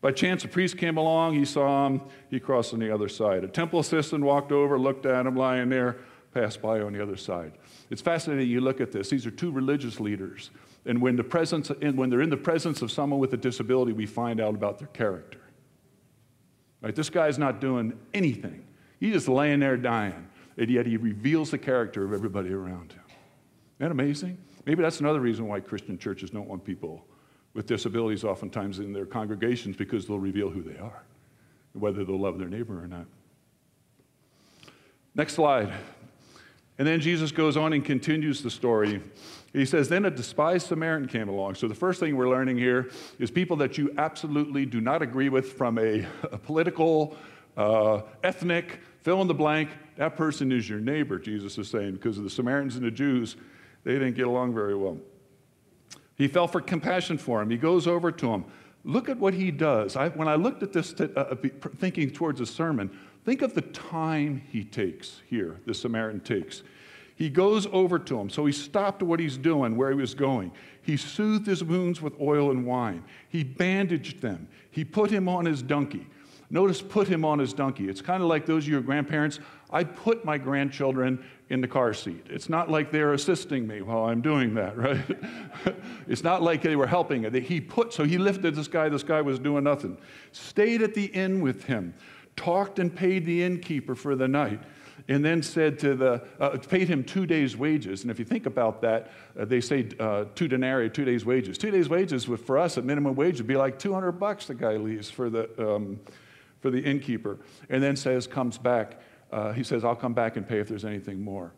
[0.00, 2.00] By chance, a priest came along, he saw him,
[2.30, 3.44] he crossed on the other side.
[3.44, 5.98] A temple assistant walked over, looked at him lying there,
[6.32, 7.52] passed by on the other side.
[7.90, 9.10] It's fascinating you look at this.
[9.10, 10.50] These are two religious leaders.
[10.86, 14.06] And when, the presence, when they're in the presence of someone with a disability, we
[14.06, 15.40] find out about their character.
[16.80, 16.94] Right?
[16.94, 18.64] This guy's not doing anything.
[19.00, 20.28] He's just laying there dying.
[20.56, 23.02] And yet he reveals the character of everybody around him.
[23.08, 24.36] Isn't that amazing?
[24.66, 27.04] Maybe that's another reason why Christian churches don't want people
[27.54, 31.02] with disabilities oftentimes in their congregations because they'll reveal who they are,
[31.72, 33.06] whether they'll love their neighbor or not.
[35.14, 35.72] Next slide.
[36.78, 39.02] And then Jesus goes on and continues the story.
[39.52, 41.56] He says, Then a despised Samaritan came along.
[41.56, 45.28] So the first thing we're learning here is people that you absolutely do not agree
[45.28, 47.16] with from a, a political,
[47.56, 52.18] uh, ethnic, fill in the blank, that person is your neighbor, Jesus is saying, because
[52.18, 53.36] of the Samaritans and the Jews,
[53.84, 54.98] they didn't get along very well.
[56.16, 57.50] He felt for compassion for him.
[57.50, 58.44] He goes over to him.
[58.84, 59.96] Look at what he does.
[59.96, 61.34] I, when I looked at this, to, uh,
[61.76, 62.90] thinking towards a sermon,
[63.24, 66.62] think of the time he takes here, the Samaritan takes.
[67.16, 68.30] He goes over to him.
[68.30, 70.52] So he stopped what he's doing, where he was going.
[70.80, 73.04] He soothed his wounds with oil and wine.
[73.28, 74.48] He bandaged them.
[74.70, 76.06] He put him on his donkey.
[76.52, 77.88] Notice, put him on his donkey.
[77.88, 79.38] It's kind of like those of your grandparents.
[79.70, 82.26] I put my grandchildren in the car seat.
[82.28, 84.98] It's not like they're assisting me while I'm doing that, right?
[86.08, 87.32] it's not like they were helping.
[87.42, 88.88] He put, so he lifted this guy.
[88.88, 89.96] This guy was doing nothing.
[90.32, 91.94] Stayed at the inn with him,
[92.34, 94.60] talked and paid the innkeeper for the night
[95.08, 98.02] and then said to the, uh, paid him two days' wages.
[98.02, 101.58] And if you think about that, uh, they say uh, two denarii, two days' wages.
[101.58, 104.76] Two days' wages for us at minimum wage would be like 200 bucks the guy
[104.76, 105.98] leaves for the, um,
[106.60, 107.38] for the innkeeper.
[107.68, 109.00] And then says, comes back,
[109.32, 111.52] uh, he says, I'll come back and pay if there's anything more.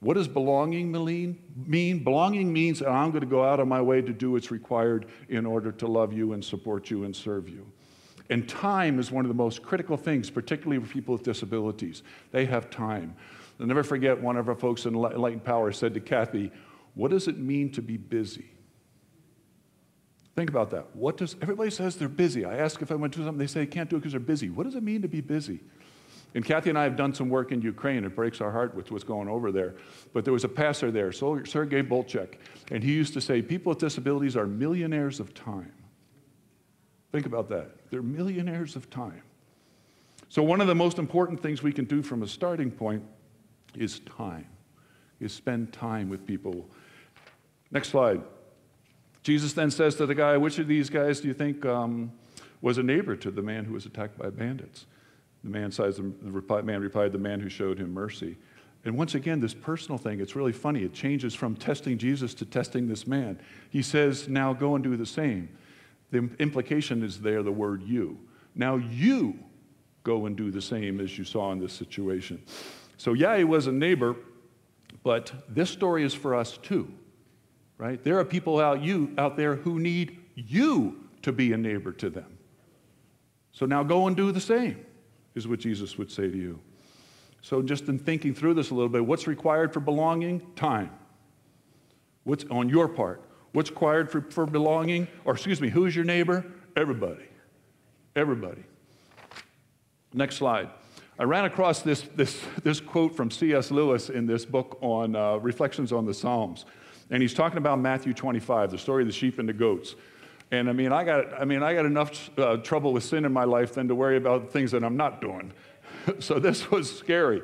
[0.00, 2.04] What does belonging mean?
[2.04, 5.06] Belonging means that I'm going to go out of my way to do what's required
[5.28, 7.66] in order to love you and support you and serve you.
[8.30, 12.02] And time is one of the most critical things, particularly for people with disabilities.
[12.30, 13.16] They have time.
[13.58, 16.52] I'll never forget one of our folks in Light and Power said to Kathy,
[16.94, 18.50] What does it mean to be busy?
[20.38, 20.94] Think about that.
[20.94, 22.44] What does everybody says they're busy?
[22.44, 24.20] I ask if I went to do something, they say can't do it because they're
[24.20, 24.50] busy.
[24.50, 25.58] What does it mean to be busy?
[26.36, 28.04] And Kathy and I have done some work in Ukraine.
[28.04, 29.74] It breaks our heart with what's going over there.
[30.12, 32.34] But there was a pastor there, Sergei Bolchek,
[32.70, 35.72] and he used to say, People with disabilities are millionaires of time.
[37.10, 37.72] Think about that.
[37.90, 39.22] They're millionaires of time.
[40.28, 43.02] So, one of the most important things we can do from a starting point
[43.74, 44.46] is time,
[45.18, 46.64] is spend time with people.
[47.72, 48.22] Next slide.
[49.28, 52.10] Jesus then says to the guy, Which of these guys do you think um,
[52.62, 54.86] was a neighbor to the man who was attacked by bandits?
[55.44, 58.38] The man, says, the man replied, The man who showed him mercy.
[58.86, 60.82] And once again, this personal thing, it's really funny.
[60.82, 63.38] It changes from testing Jesus to testing this man.
[63.68, 65.50] He says, Now go and do the same.
[66.10, 68.18] The implication is there the word you.
[68.54, 69.38] Now you
[70.04, 72.42] go and do the same as you saw in this situation.
[72.96, 74.16] So, yeah, he was a neighbor,
[75.02, 76.90] but this story is for us too,
[77.78, 78.02] right?
[78.02, 82.10] There are people out, you, out there who need you to be a neighbor to
[82.10, 82.38] them.
[83.52, 84.84] So now go and do the same,
[85.34, 86.60] is what Jesus would say to you.
[87.40, 90.42] So, just in thinking through this a little bit, what's required for belonging?
[90.56, 90.90] Time.
[92.24, 93.22] What's on your part?
[93.52, 95.08] What's required for, for belonging?
[95.24, 96.44] Or, excuse me, who's your neighbor?
[96.76, 97.24] Everybody.
[98.16, 98.64] Everybody.
[100.12, 100.68] Next slide.
[101.18, 103.70] I ran across this, this, this quote from C.S.
[103.70, 106.64] Lewis in this book on uh, Reflections on the Psalms.
[107.10, 109.94] And he's talking about Matthew 25, the story of the sheep and the goats.
[110.50, 113.32] And I mean, I got, I mean, I got enough uh, trouble with sin in
[113.32, 115.52] my life than to worry about things that I'm not doing.
[116.20, 117.42] so this was scary.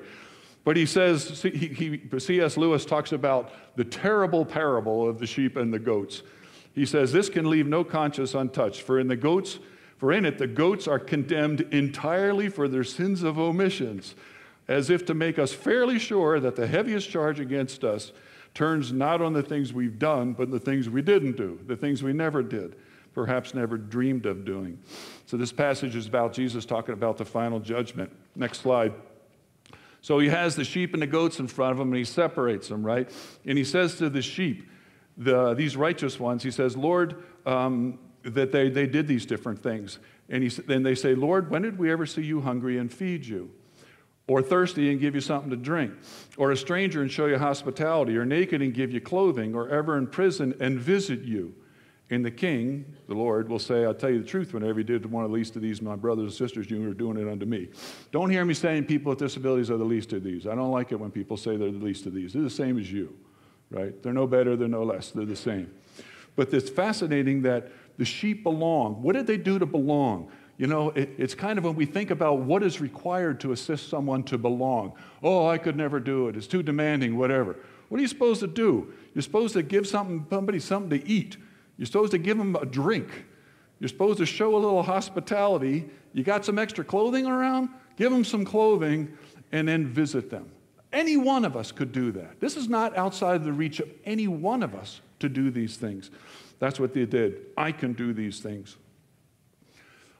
[0.64, 2.56] But he says, he, he, C.S.
[2.56, 6.22] Lewis talks about the terrible parable of the sheep and the goats.
[6.74, 9.58] He says, This can leave no conscience untouched, for in the goats,
[9.98, 14.14] for in it the goats are condemned entirely for their sins of omissions,
[14.66, 18.12] as if to make us fairly sure that the heaviest charge against us
[18.54, 22.02] turns not on the things we've done, but the things we didn't do, the things
[22.02, 22.76] we never did,
[23.12, 24.78] perhaps never dreamed of doing.
[25.26, 28.12] So this passage is about Jesus talking about the final judgment.
[28.34, 28.92] Next slide.
[30.00, 32.68] So he has the sheep and the goats in front of him and he separates
[32.68, 33.10] them, right?
[33.44, 34.68] And he says to the sheep,
[35.16, 39.98] the, these righteous ones, he says, Lord, um, that they, they did these different things.
[40.28, 43.24] And he, then they say, Lord, when did we ever see you hungry and feed
[43.26, 43.50] you?
[44.26, 45.92] Or thirsty and give you something to drink?
[46.38, 48.16] Or a stranger and show you hospitality?
[48.16, 49.54] Or naked and give you clothing?
[49.54, 51.54] Or ever in prison and visit you?
[52.10, 55.02] And the king, the Lord, will say, I'll tell you the truth, whenever you did
[55.02, 57.26] to one of the least of these, my brothers and sisters, you were doing it
[57.26, 57.68] unto me.
[58.12, 60.46] Don't hear me saying people with disabilities are the least of these.
[60.46, 62.34] I don't like it when people say they're the least of these.
[62.34, 63.16] They're the same as you,
[63.70, 64.00] right?
[64.02, 65.72] They're no better, they're no less, they're the same.
[66.36, 69.02] But it's fascinating that the sheep belong.
[69.02, 70.30] What did they do to belong?
[70.56, 73.88] You know, it, it's kind of when we think about what is required to assist
[73.88, 74.92] someone to belong.
[75.22, 76.36] Oh, I could never do it.
[76.36, 77.56] It's too demanding, whatever.
[77.88, 78.92] What are you supposed to do?
[79.14, 81.36] You're supposed to give something, somebody something to eat.
[81.76, 83.24] You're supposed to give them a drink.
[83.80, 85.90] You're supposed to show a little hospitality.
[86.12, 87.68] You got some extra clothing around?
[87.96, 89.16] Give them some clothing
[89.52, 90.50] and then visit them.
[90.92, 92.38] Any one of us could do that.
[92.38, 96.10] This is not outside the reach of any one of us to do these things.
[96.60, 97.46] That's what they did.
[97.56, 98.76] I can do these things.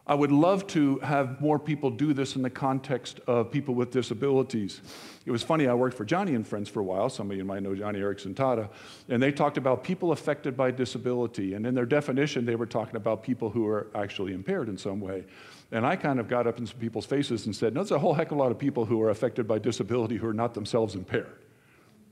[0.06, 3.90] I would love to have more people do this in the context of people with
[3.90, 4.82] disabilities.
[5.24, 7.08] It was funny, I worked for Joni and Friends for a while.
[7.08, 8.68] Some of you might know Joni Eareckson Tada.
[9.08, 11.54] And they talked about people affected by disability.
[11.54, 15.00] And in their definition, they were talking about people who are actually impaired in some
[15.00, 15.24] way.
[15.72, 17.98] And I kind of got up in some people's faces and said, no, there's a
[17.98, 20.52] whole heck of a lot of people who are affected by disability who are not
[20.52, 21.32] themselves impaired,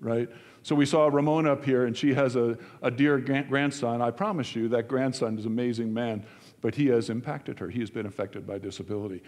[0.01, 0.31] right?
[0.63, 4.01] So we saw Ramona up here, and she has a, a dear grandson.
[4.01, 6.25] I promise you, that grandson is an amazing man
[6.63, 7.69] but he has impacted her.
[7.69, 9.23] He has been affected by disability.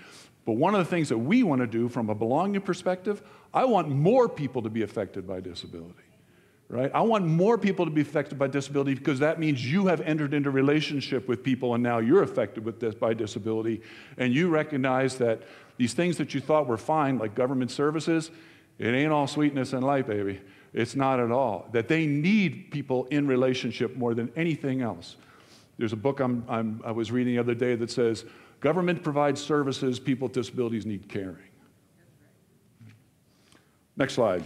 [0.46, 3.64] But one of the things that we want to do from a belonging perspective, I
[3.66, 6.04] want more people to be affected by disability.
[6.70, 6.90] Right?
[6.94, 10.32] I want more people to be affected by disability because that means you have entered
[10.32, 13.82] into relationship with people and now you're affected with this by disability
[14.16, 15.42] and you recognize that
[15.76, 18.30] these things that you thought were fine like government services,
[18.78, 20.40] it ain't all sweetness and light, baby.
[20.72, 21.68] It's not at all.
[21.72, 25.16] That they need people in relationship more than anything else.
[25.78, 28.24] There's a book I'm, I'm, i was reading the other day that says,
[28.60, 31.50] Government provides services, people with disabilities need caring.
[33.96, 34.44] Next slide.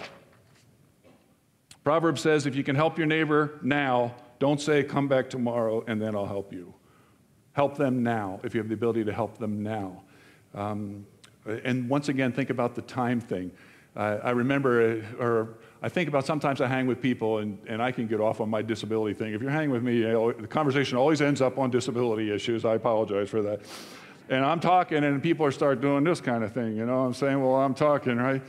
[1.85, 6.03] Proverb says, if you can help your neighbor now, don't say, come back tomorrow and
[6.03, 6.75] then I'll help you.
[7.53, 10.03] Help them now if you have the ability to help them now.
[10.55, 11.07] Um,
[11.65, 13.51] and once again, think about the time thing.
[13.97, 17.81] Uh, I remember, uh, or I think about sometimes I hang with people and, and
[17.81, 19.33] I can get off on my disability thing.
[19.33, 22.65] If you're hanging with me, you know, the conversation always ends up on disability issues.
[22.65, 23.61] I apologize for that.
[24.29, 27.05] And I'm talking and people start doing this kind of thing, you know.
[27.05, 28.43] I'm saying, well, I'm talking, right?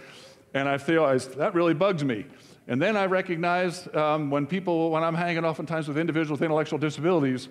[0.54, 2.26] And I feel that really bugs me.
[2.68, 6.80] And then I recognize um, when people, when I'm hanging oftentimes with individuals with intellectual
[6.80, 7.48] disabilities,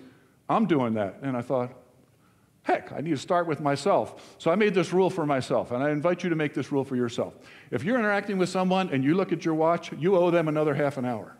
[0.49, 1.19] I'm doing that.
[1.21, 1.71] And I thought,
[2.69, 4.35] Heck, I need to start with myself.
[4.37, 6.83] So I made this rule for myself, and I invite you to make this rule
[6.83, 7.33] for yourself.
[7.71, 10.75] If you're interacting with someone and you look at your watch, you owe them another
[10.75, 11.35] half an hour.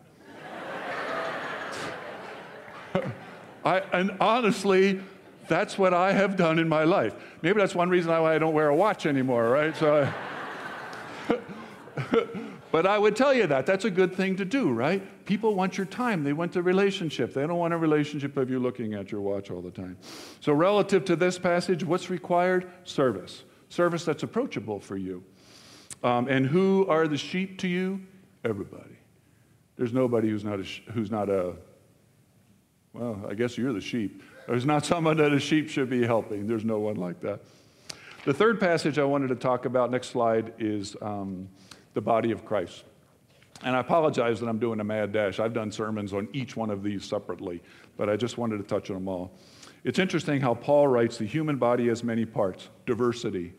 [3.64, 5.00] I, and honestly,
[5.46, 7.14] that's what I have done in my life.
[7.42, 9.76] Maybe that's one reason why I don't wear a watch anymore, right?
[9.76, 10.12] So
[11.28, 11.36] I
[12.72, 13.66] But I would tell you that.
[13.66, 15.02] That's a good thing to do, right?
[15.30, 16.24] People want your time.
[16.24, 17.32] They want the relationship.
[17.32, 19.96] They don't want a relationship of you looking at your watch all the time.
[20.40, 22.68] So, relative to this passage, what's required?
[22.82, 23.44] Service.
[23.68, 25.22] Service that's approachable for you.
[26.02, 28.00] Um, and who are the sheep to you?
[28.44, 28.98] Everybody.
[29.76, 31.54] There's nobody who's not a, who's not a
[32.92, 34.24] well, I guess you're the sheep.
[34.48, 36.48] There's not someone that a sheep should be helping.
[36.48, 37.38] There's no one like that.
[38.24, 40.96] The third passage I wanted to talk about, next slide, is.
[41.00, 41.48] Um,
[41.94, 42.84] the body of Christ.
[43.62, 45.38] And I apologize that I'm doing a mad dash.
[45.38, 47.62] I've done sermons on each one of these separately,
[47.96, 49.32] but I just wanted to touch on them all.
[49.84, 53.52] It's interesting how Paul writes the human body has many parts, diversity.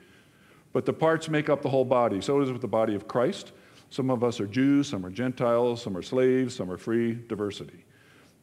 [0.73, 2.21] But the parts make up the whole body.
[2.21, 3.52] So it is with the body of Christ.
[3.89, 7.83] Some of us are Jews, some are Gentiles, some are slaves, some are free, diversity.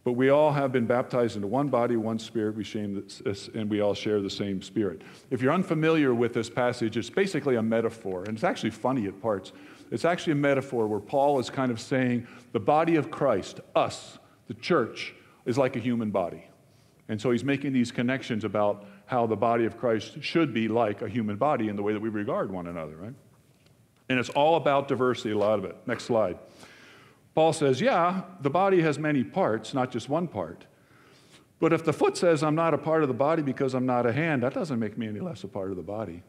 [0.09, 3.83] But we all have been baptized into one body, one spirit, we this, and we
[3.83, 5.03] all share the same spirit.
[5.31, 9.21] If you're unfamiliar with this passage, it's basically a metaphor, and it's actually funny at
[9.21, 9.53] parts.
[9.91, 14.19] It's actually a metaphor where Paul is kind of saying the body of Christ, us,
[14.47, 16.47] the church, is like a human body.
[17.11, 21.03] And so he's making these connections about how the body of Christ should be like
[21.03, 23.15] a human body in the way that we regard one another, right?
[24.09, 25.77] And it's all about diversity, a lot of it.
[25.87, 26.39] Next slide.
[27.35, 30.67] Paul says, yeah, the body has many parts, not just one part.
[31.61, 34.07] But if the foot says, I'm not a part of the body because I'm not
[34.07, 36.23] a hand, that doesn't make me any less a part of the body.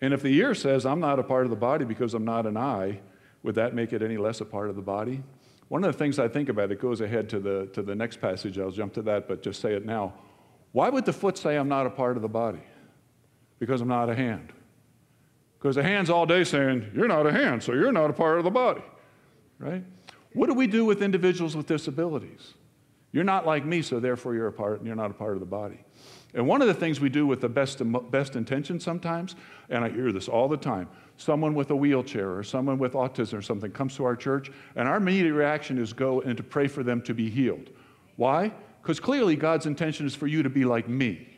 [0.00, 2.46] And if the ear says, I'm not a part of the body because I'm not
[2.46, 3.00] an eye,
[3.42, 5.22] would that make it any less a part of the body?
[5.68, 8.20] One of the things I think about, it goes ahead to the, to the next
[8.20, 10.14] passage, I'll jump to that, but just say it now.
[10.72, 12.62] Why would the foot say, I'm not a part of the body?
[13.58, 14.52] Because I'm not a hand.
[15.58, 18.38] Because the hand's all day saying, You're not a hand, so you're not a part
[18.38, 18.82] of the body,
[19.58, 19.84] right?
[20.34, 22.54] What do we do with individuals with disabilities?
[23.12, 25.40] You're not like me, so therefore you're a part, and you're not a part of
[25.40, 25.78] the body.
[26.34, 29.36] And one of the things we do with the best, best intentions sometimes,
[29.68, 30.88] and I hear this all the time
[31.18, 34.88] someone with a wheelchair or someone with autism or something comes to our church, and
[34.88, 37.70] our immediate reaction is go and to pray for them to be healed.
[38.16, 38.52] Why?
[38.82, 41.31] Because clearly God's intention is for you to be like me.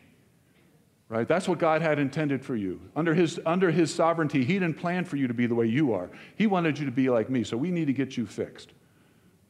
[1.14, 1.28] Right?
[1.28, 2.80] That's what God had intended for you.
[2.96, 5.92] Under his, under his sovereignty, He didn't plan for you to be the way you
[5.92, 6.10] are.
[6.34, 8.72] He wanted you to be like me, so we need to get you fixed.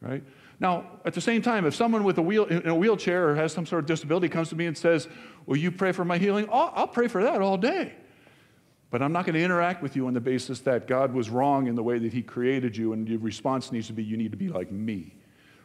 [0.02, 0.22] Right?
[0.60, 3.54] Now, at the same time, if someone with a wheel, in a wheelchair or has
[3.54, 5.08] some sort of disability comes to me and says,
[5.46, 6.46] Will you pray for my healing?
[6.52, 7.94] I'll, I'll pray for that all day.
[8.90, 11.66] But I'm not going to interact with you on the basis that God was wrong
[11.66, 14.32] in the way that He created you, and your response needs to be, You need
[14.32, 15.14] to be like me.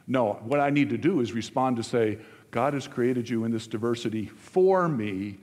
[0.07, 2.19] No, what I need to do is respond to say,
[2.51, 5.39] God has created you in this diversity for me.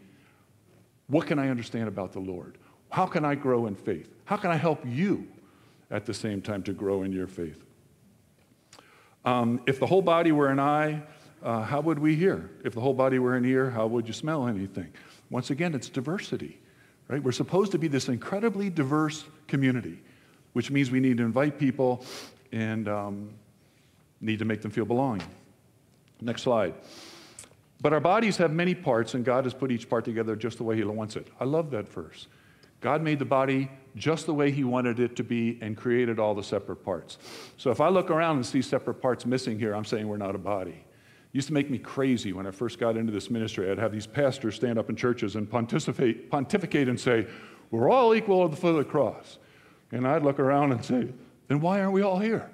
[1.09, 2.59] What can I understand about the Lord?
[2.91, 4.13] How can I grow in faith?
[4.25, 5.27] How can I help you
[5.91, 7.65] at the same time to grow in your faith?
[9.25, 11.03] Um, if the whole body were an eye,
[11.43, 12.51] uh, how would we hear?
[12.65, 14.93] If the whole body were an ear, how would you smell anything?
[15.31, 16.59] Once again, it's diversity,
[17.09, 17.23] right?
[17.23, 20.01] We're supposed to be this incredibly diverse community,
[20.53, 22.05] which means we need to invite people
[22.53, 23.31] and um,
[24.21, 25.27] need to make them feel belonging.
[26.21, 26.75] Next slide.
[27.81, 30.65] But our bodies have many parts, and God has put each part together just the
[30.65, 31.29] way He wants it.
[31.39, 32.27] I love that verse.
[32.81, 36.35] God made the body just the way He wanted it to be and created all
[36.35, 37.19] the separate parts.
[37.57, 40.35] So if I look around and see separate parts missing here, I'm saying we're not
[40.35, 40.71] a body.
[40.73, 43.71] It used to make me crazy when I first got into this ministry.
[43.71, 47.27] I'd have these pastors stand up in churches and pontificate, pontificate and say,
[47.71, 49.39] We're all equal at the foot of the cross.
[49.93, 51.09] And I'd look around and say,
[51.49, 52.51] Then why aren't we all here?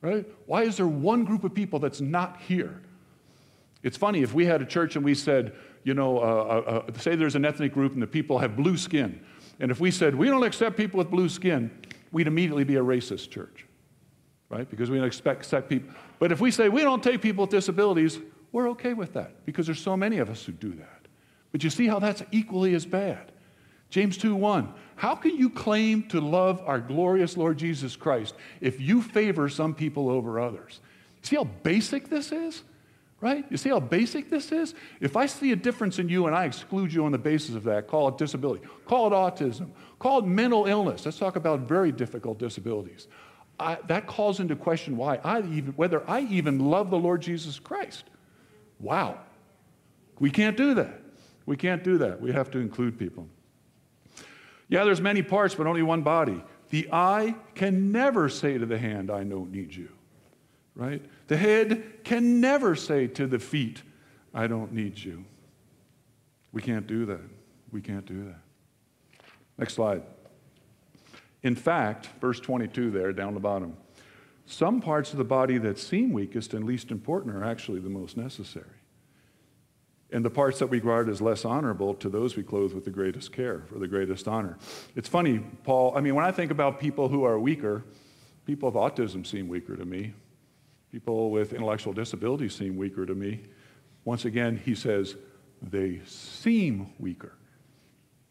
[0.00, 0.26] Right?
[0.46, 2.82] Why is there one group of people that's not here?
[3.84, 5.54] It's funny, if we had a church and we said,
[5.84, 8.78] you know, uh, uh, uh, say there's an ethnic group and the people have blue
[8.78, 9.20] skin,
[9.60, 11.70] and if we said, we don't accept people with blue skin,
[12.10, 13.66] we'd immediately be a racist church,
[14.48, 14.68] right?
[14.68, 15.94] Because we don't expect accept people.
[16.18, 18.18] But if we say, we don't take people with disabilities,
[18.52, 21.06] we're okay with that because there's so many of us who do that.
[21.52, 23.32] But you see how that's equally as bad.
[23.90, 24.72] James 2 1.
[24.96, 29.74] How can you claim to love our glorious Lord Jesus Christ if you favor some
[29.74, 30.80] people over others?
[31.22, 32.62] See how basic this is?
[33.20, 33.44] Right?
[33.48, 34.74] You see how basic this is?
[35.00, 37.64] If I see a difference in you and I exclude you on the basis of
[37.64, 41.04] that, call it disability, call it autism, call it mental illness.
[41.06, 43.08] Let's talk about very difficult disabilities.
[43.58, 47.58] I, that calls into question why I even, whether I even love the Lord Jesus
[47.58, 48.04] Christ.
[48.80, 49.20] Wow.
[50.18, 51.00] We can't do that.
[51.46, 52.20] We can't do that.
[52.20, 53.28] We have to include people.
[54.68, 56.42] Yeah, there's many parts, but only one body.
[56.70, 59.88] The eye can never say to the hand, I don't need you
[60.74, 61.02] right?
[61.26, 63.82] The head can never say to the feet,
[64.32, 65.24] I don't need you.
[66.52, 67.22] We can't do that.
[67.72, 68.40] We can't do that.
[69.58, 70.02] Next slide.
[71.42, 73.76] In fact, verse 22 there, down the bottom,
[74.46, 78.16] some parts of the body that seem weakest and least important are actually the most
[78.16, 78.66] necessary.
[80.10, 82.90] And the parts that we regard as less honorable, to those we clothe with the
[82.90, 84.58] greatest care, for the greatest honor.
[84.94, 87.84] It's funny, Paul, I mean, when I think about people who are weaker,
[88.46, 90.14] people with autism seem weaker to me.
[90.94, 93.40] People with intellectual disabilities seem weaker to me.
[94.04, 95.16] Once again, he says,
[95.60, 97.32] they seem weaker.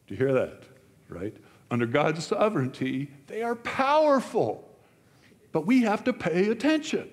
[0.06, 0.62] Do you hear that?
[1.10, 1.36] Right?
[1.70, 4.66] Under God's sovereignty, they are powerful.
[5.52, 7.10] But we have to pay attention,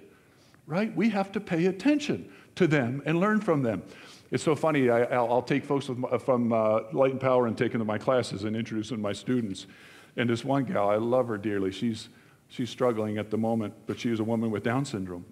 [0.68, 0.96] right?
[0.96, 3.84] We have to pay attention to them and learn from them.
[4.32, 4.90] It's so funny.
[4.90, 7.98] I, will take folks with, from uh, Light and Power and take them to my
[7.98, 9.68] classes and introduce them to my students.
[10.16, 11.74] And this one gal, I love her dearly.
[11.74, 12.08] She's,
[12.48, 15.26] she's struggling at the moment, but she's a woman with Down syndrome.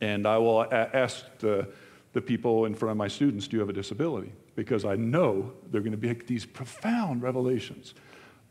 [0.00, 1.68] And I will ask the,
[2.12, 4.32] the people in front of my students, Do you have a disability?
[4.56, 7.94] Because I know they're going to be these profound revelations.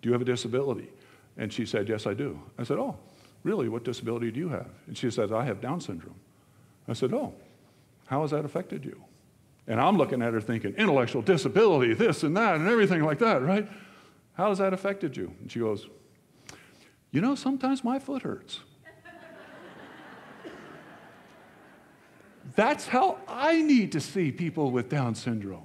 [0.01, 0.89] Do you have a disability?
[1.37, 2.39] And she said, Yes, I do.
[2.57, 2.97] I said, Oh,
[3.43, 3.69] really?
[3.69, 4.69] What disability do you have?
[4.87, 6.19] And she said, I have Down syndrome.
[6.87, 7.33] I said, Oh,
[8.07, 9.03] how has that affected you?
[9.67, 13.43] And I'm looking at her thinking, intellectual disability, this and that, and everything like that,
[13.43, 13.67] right?
[14.33, 15.33] How has that affected you?
[15.41, 15.87] And she goes,
[17.11, 18.61] You know, sometimes my foot hurts.
[22.59, 25.63] That's how I need to see people with Down syndrome,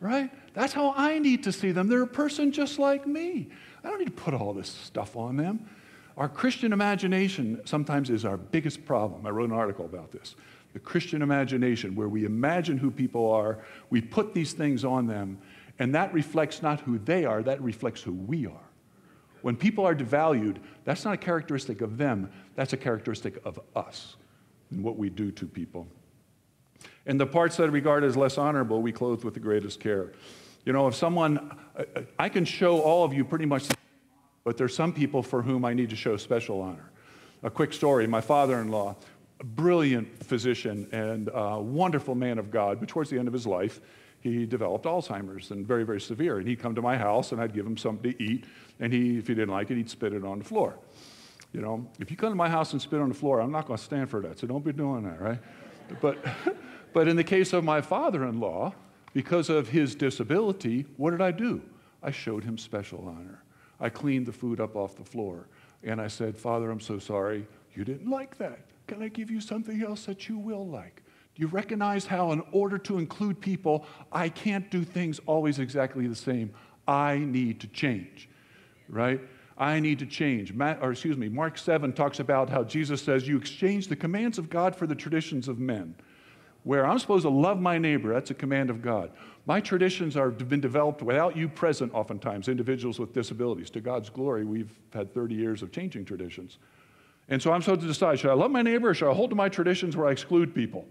[0.00, 0.30] right?
[0.54, 1.88] That's how I need to see them.
[1.88, 3.50] They're a person just like me.
[3.84, 5.68] I don't need to put all this stuff on them.
[6.16, 9.26] Our Christian imagination sometimes is our biggest problem.
[9.26, 10.34] I wrote an article about this.
[10.72, 13.58] The Christian imagination, where we imagine who people are,
[13.90, 15.36] we put these things on them,
[15.78, 18.70] and that reflects not who they are, that reflects who we are.
[19.42, 24.16] when people are devalued, that's not a characteristic of them, that's a characteristic of us
[24.70, 25.86] and what we do to people.
[27.06, 30.12] And the parts that are regarded as less honorable, we clothe with the greatest care.
[30.64, 31.58] You know, if someone,
[32.18, 33.66] I can show all of you pretty much,
[34.44, 36.90] but there's some people for whom I need to show special honor.
[37.42, 38.94] A quick story my father in law,
[39.40, 43.46] a brilliant physician and a wonderful man of God, but towards the end of his
[43.46, 43.80] life,
[44.20, 46.38] he developed Alzheimer's and very, very severe.
[46.38, 48.44] And he'd come to my house and I'd give him something to eat.
[48.78, 50.78] And he, if he didn't like it, he'd spit it on the floor.
[51.52, 53.66] You know, if you come to my house and spit on the floor, I'm not
[53.66, 54.38] going to stand for that.
[54.38, 55.38] So don't be doing that, right?
[56.00, 56.24] But,
[56.92, 58.74] but in the case of my father in law,
[59.12, 61.62] because of his disability, what did I do?
[62.02, 63.42] I showed him special honor.
[63.80, 65.48] I cleaned the food up off the floor.
[65.82, 67.46] And I said, Father, I'm so sorry.
[67.74, 68.60] You didn't like that.
[68.86, 71.02] Can I give you something else that you will like?
[71.34, 76.06] Do you recognize how, in order to include people, I can't do things always exactly
[76.06, 76.52] the same?
[76.86, 78.28] I need to change,
[78.88, 79.20] right?
[79.56, 80.52] I need to change.
[80.58, 84.50] Or excuse me, Mark 7 talks about how Jesus says, You exchange the commands of
[84.50, 85.94] God for the traditions of men.
[86.64, 89.10] Where I'm supposed to love my neighbor, that's a command of God.
[89.46, 93.70] My traditions have been developed without you present, oftentimes, individuals with disabilities.
[93.70, 96.58] To God's glory, we've had 30 years of changing traditions.
[97.28, 99.30] And so I'm supposed to decide should I love my neighbor or should I hold
[99.30, 100.86] to my traditions where I exclude people?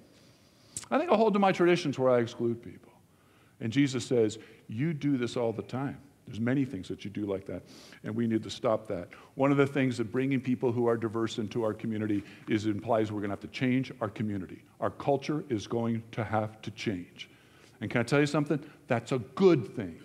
[0.89, 2.91] I think I'll hold to my traditions where I exclude people.
[3.61, 5.97] And Jesus says, You do this all the time.
[6.27, 7.63] There's many things that you do like that,
[8.03, 9.09] and we need to stop that.
[9.35, 13.11] One of the things that bringing people who are diverse into our community is implies
[13.11, 14.63] we're going to have to change our community.
[14.79, 17.29] Our culture is going to have to change.
[17.81, 18.63] And can I tell you something?
[18.87, 19.99] That's a good thing.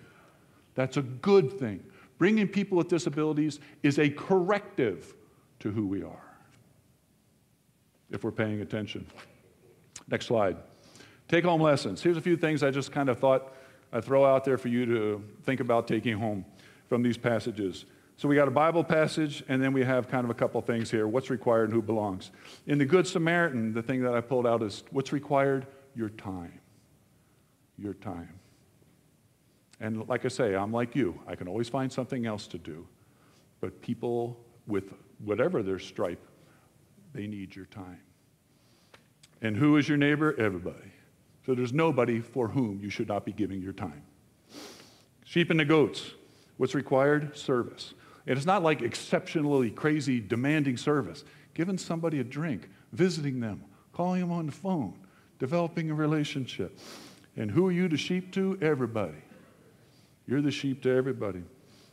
[0.75, 1.85] That's a good thing.
[2.19, 5.15] Bringing people with disabilities is a corrective
[5.61, 6.37] to who we are,
[8.11, 9.07] if we're paying attention.
[10.09, 10.57] Next slide.
[11.29, 12.03] Take home lessons.
[12.03, 13.53] Here's a few things I just kind of thought
[13.97, 16.45] I'd throw out there for you to think about taking home
[16.87, 17.87] from these passages.
[18.19, 20.91] So we got a Bible passage, and then we have kind of a couple things
[20.91, 22.31] here what's required and who belongs.
[22.67, 25.67] In the Good Samaritan, the thing that I pulled out is what's required?
[25.95, 26.61] Your time.
[27.79, 28.39] Your time.
[29.81, 31.19] And like I say, I'm like you.
[31.27, 32.87] I can always find something else to do.
[33.63, 34.93] But people with
[35.25, 36.23] whatever their stripe,
[37.15, 38.03] they need your time.
[39.41, 40.39] And who is your neighbor?
[40.39, 40.93] Everybody.
[41.47, 44.03] So there's nobody for whom you should not be giving your time.
[45.25, 46.11] Sheep and the goats.
[46.57, 47.37] What's required?
[47.39, 47.95] Service.
[48.27, 51.23] And it's not like exceptionally crazy, demanding service.
[51.55, 54.99] Giving somebody a drink, visiting them, calling them on the phone,
[55.39, 56.79] developing a relationship.
[57.37, 58.59] And who are you the sheep to?
[58.61, 59.23] Everybody.
[60.27, 61.45] You're the sheep to everybody.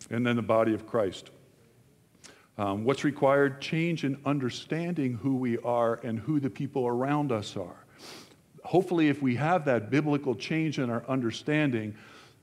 [0.10, 1.30] And then the body of Christ.
[2.58, 3.62] Um, what's required?
[3.62, 7.83] Change in understanding who we are and who the people around us are.
[8.64, 11.96] Hopefully, if we have that biblical change in our understanding,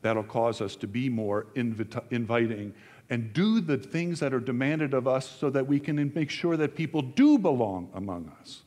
[0.03, 2.75] that'll cause us to be more invita- inviting
[3.09, 6.57] and do the things that are demanded of us so that we can make sure
[6.57, 8.62] that people do belong among us,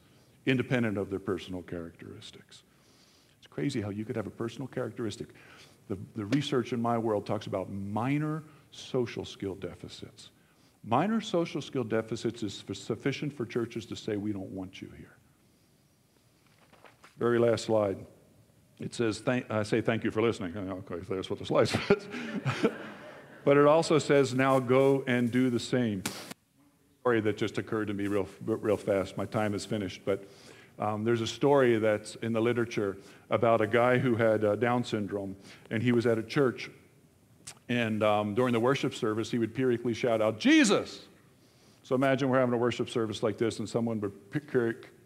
[0.45, 2.64] independent of their personal characteristics.
[3.38, 5.30] It's crazy how you could have a personal characteristic.
[5.88, 10.30] The, the research in my world talks about minor social skill deficits.
[10.84, 15.16] Minor social skill deficits is sufficient for churches to say, we don't want you here.
[17.18, 17.97] Very last slide.
[18.80, 20.55] It says, thank, I say thank you for listening.
[20.57, 22.07] Okay, that's what the slide says.
[23.45, 26.03] but it also says, now go and do the same.
[27.01, 29.18] Story that just occurred to me real, real fast.
[29.18, 30.26] My time is finished, but
[30.80, 32.97] um, there's a story that's in the literature
[33.30, 35.36] about a guy who had uh, Down syndrome,
[35.70, 36.72] and he was at a church,
[37.70, 41.05] and um, during the worship service, he would periodically shout out, Jesus!
[41.84, 44.14] So imagine we're having a worship service like this, and someone would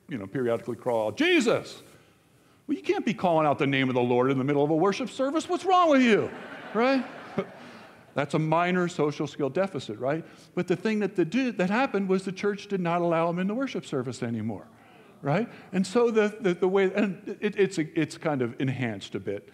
[0.09, 1.81] you know, periodically crawl out, Jesus!
[2.67, 4.69] Well, you can't be calling out the name of the Lord in the middle of
[4.69, 5.47] a worship service.
[5.47, 6.29] What's wrong with you?
[6.73, 7.05] Right?
[8.13, 10.25] That's a minor social skill deficit, right?
[10.53, 13.47] But the thing that, the, that happened was the church did not allow him in
[13.47, 14.67] the worship service anymore,
[15.21, 15.47] right?
[15.71, 19.19] And so the, the, the way, and it, it's, a, it's kind of enhanced a
[19.19, 19.49] bit.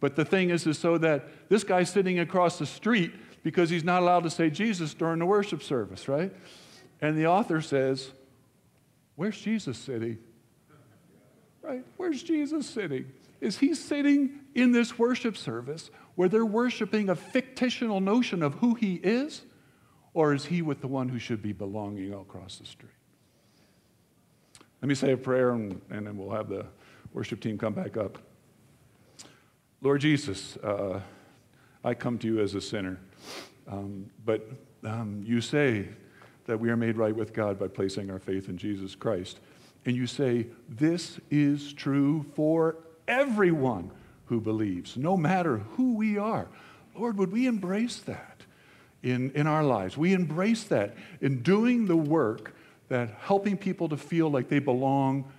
[0.00, 3.84] But the thing is, is so that this guy's sitting across the street because he's
[3.84, 6.32] not allowed to say Jesus during the worship service, right?
[7.00, 8.10] And the author says,
[9.14, 10.18] Where's Jesus sitting?
[11.62, 11.84] Right?
[11.96, 13.12] Where's Jesus sitting?
[13.40, 18.74] Is he sitting in this worship service where they're worshiping a fictional notion of who
[18.74, 19.42] he is?
[20.12, 22.90] Or is he with the one who should be belonging across the street?
[24.82, 26.66] Let me say a prayer and, and then we'll have the
[27.12, 28.18] worship team come back up.
[29.82, 31.00] Lord Jesus, uh,
[31.84, 32.98] I come to you as a sinner,
[33.68, 34.50] um, but
[34.84, 35.88] um, you say
[36.46, 39.40] that we are made right with God by placing our faith in Jesus Christ.
[39.84, 42.76] And you say, This is true for
[43.08, 43.90] everyone
[44.26, 46.48] who believes, no matter who we are.
[46.94, 48.40] Lord, would we embrace that?
[49.02, 49.96] in, in our lives.
[49.96, 52.54] We embrace that in doing the work
[52.88, 55.30] that helping people to feel like they belong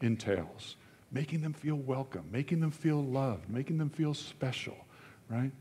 [0.00, 0.76] entails.
[1.10, 4.76] Making them feel welcome, making them feel loved, making them feel special,
[5.28, 5.52] right?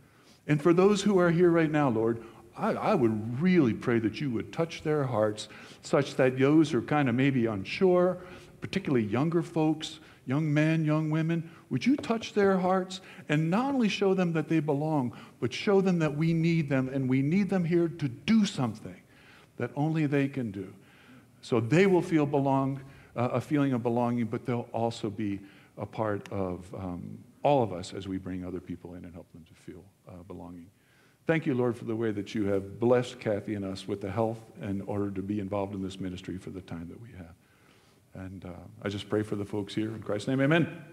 [0.48, 2.24] And for those who are here right now, Lord,
[2.58, 5.50] I, I would really pray that you would touch their hearts
[5.82, 8.18] such that those who are kind of maybe unsure,
[8.62, 13.90] particularly younger folks, young men, young women, would you touch their hearts and not only
[13.90, 17.50] show them that they belong, but show them that we need them and we need
[17.50, 19.02] them here to do something
[19.58, 20.74] that only they can do.
[21.42, 22.82] So they will feel belong,
[23.16, 25.40] uh, a feeling of belonging, but they'll also be
[25.78, 29.30] a part of um, all of us as we bring other people in and help
[29.34, 30.68] them to feel uh, belonging.
[31.26, 34.12] Thank you, Lord, for the way that you have blessed Kathy and us with the
[34.12, 38.26] health in order to be involved in this ministry for the time that we have.
[38.26, 38.50] And uh,
[38.82, 39.90] I just pray for the folks here.
[39.90, 40.84] In Christ's name, amen.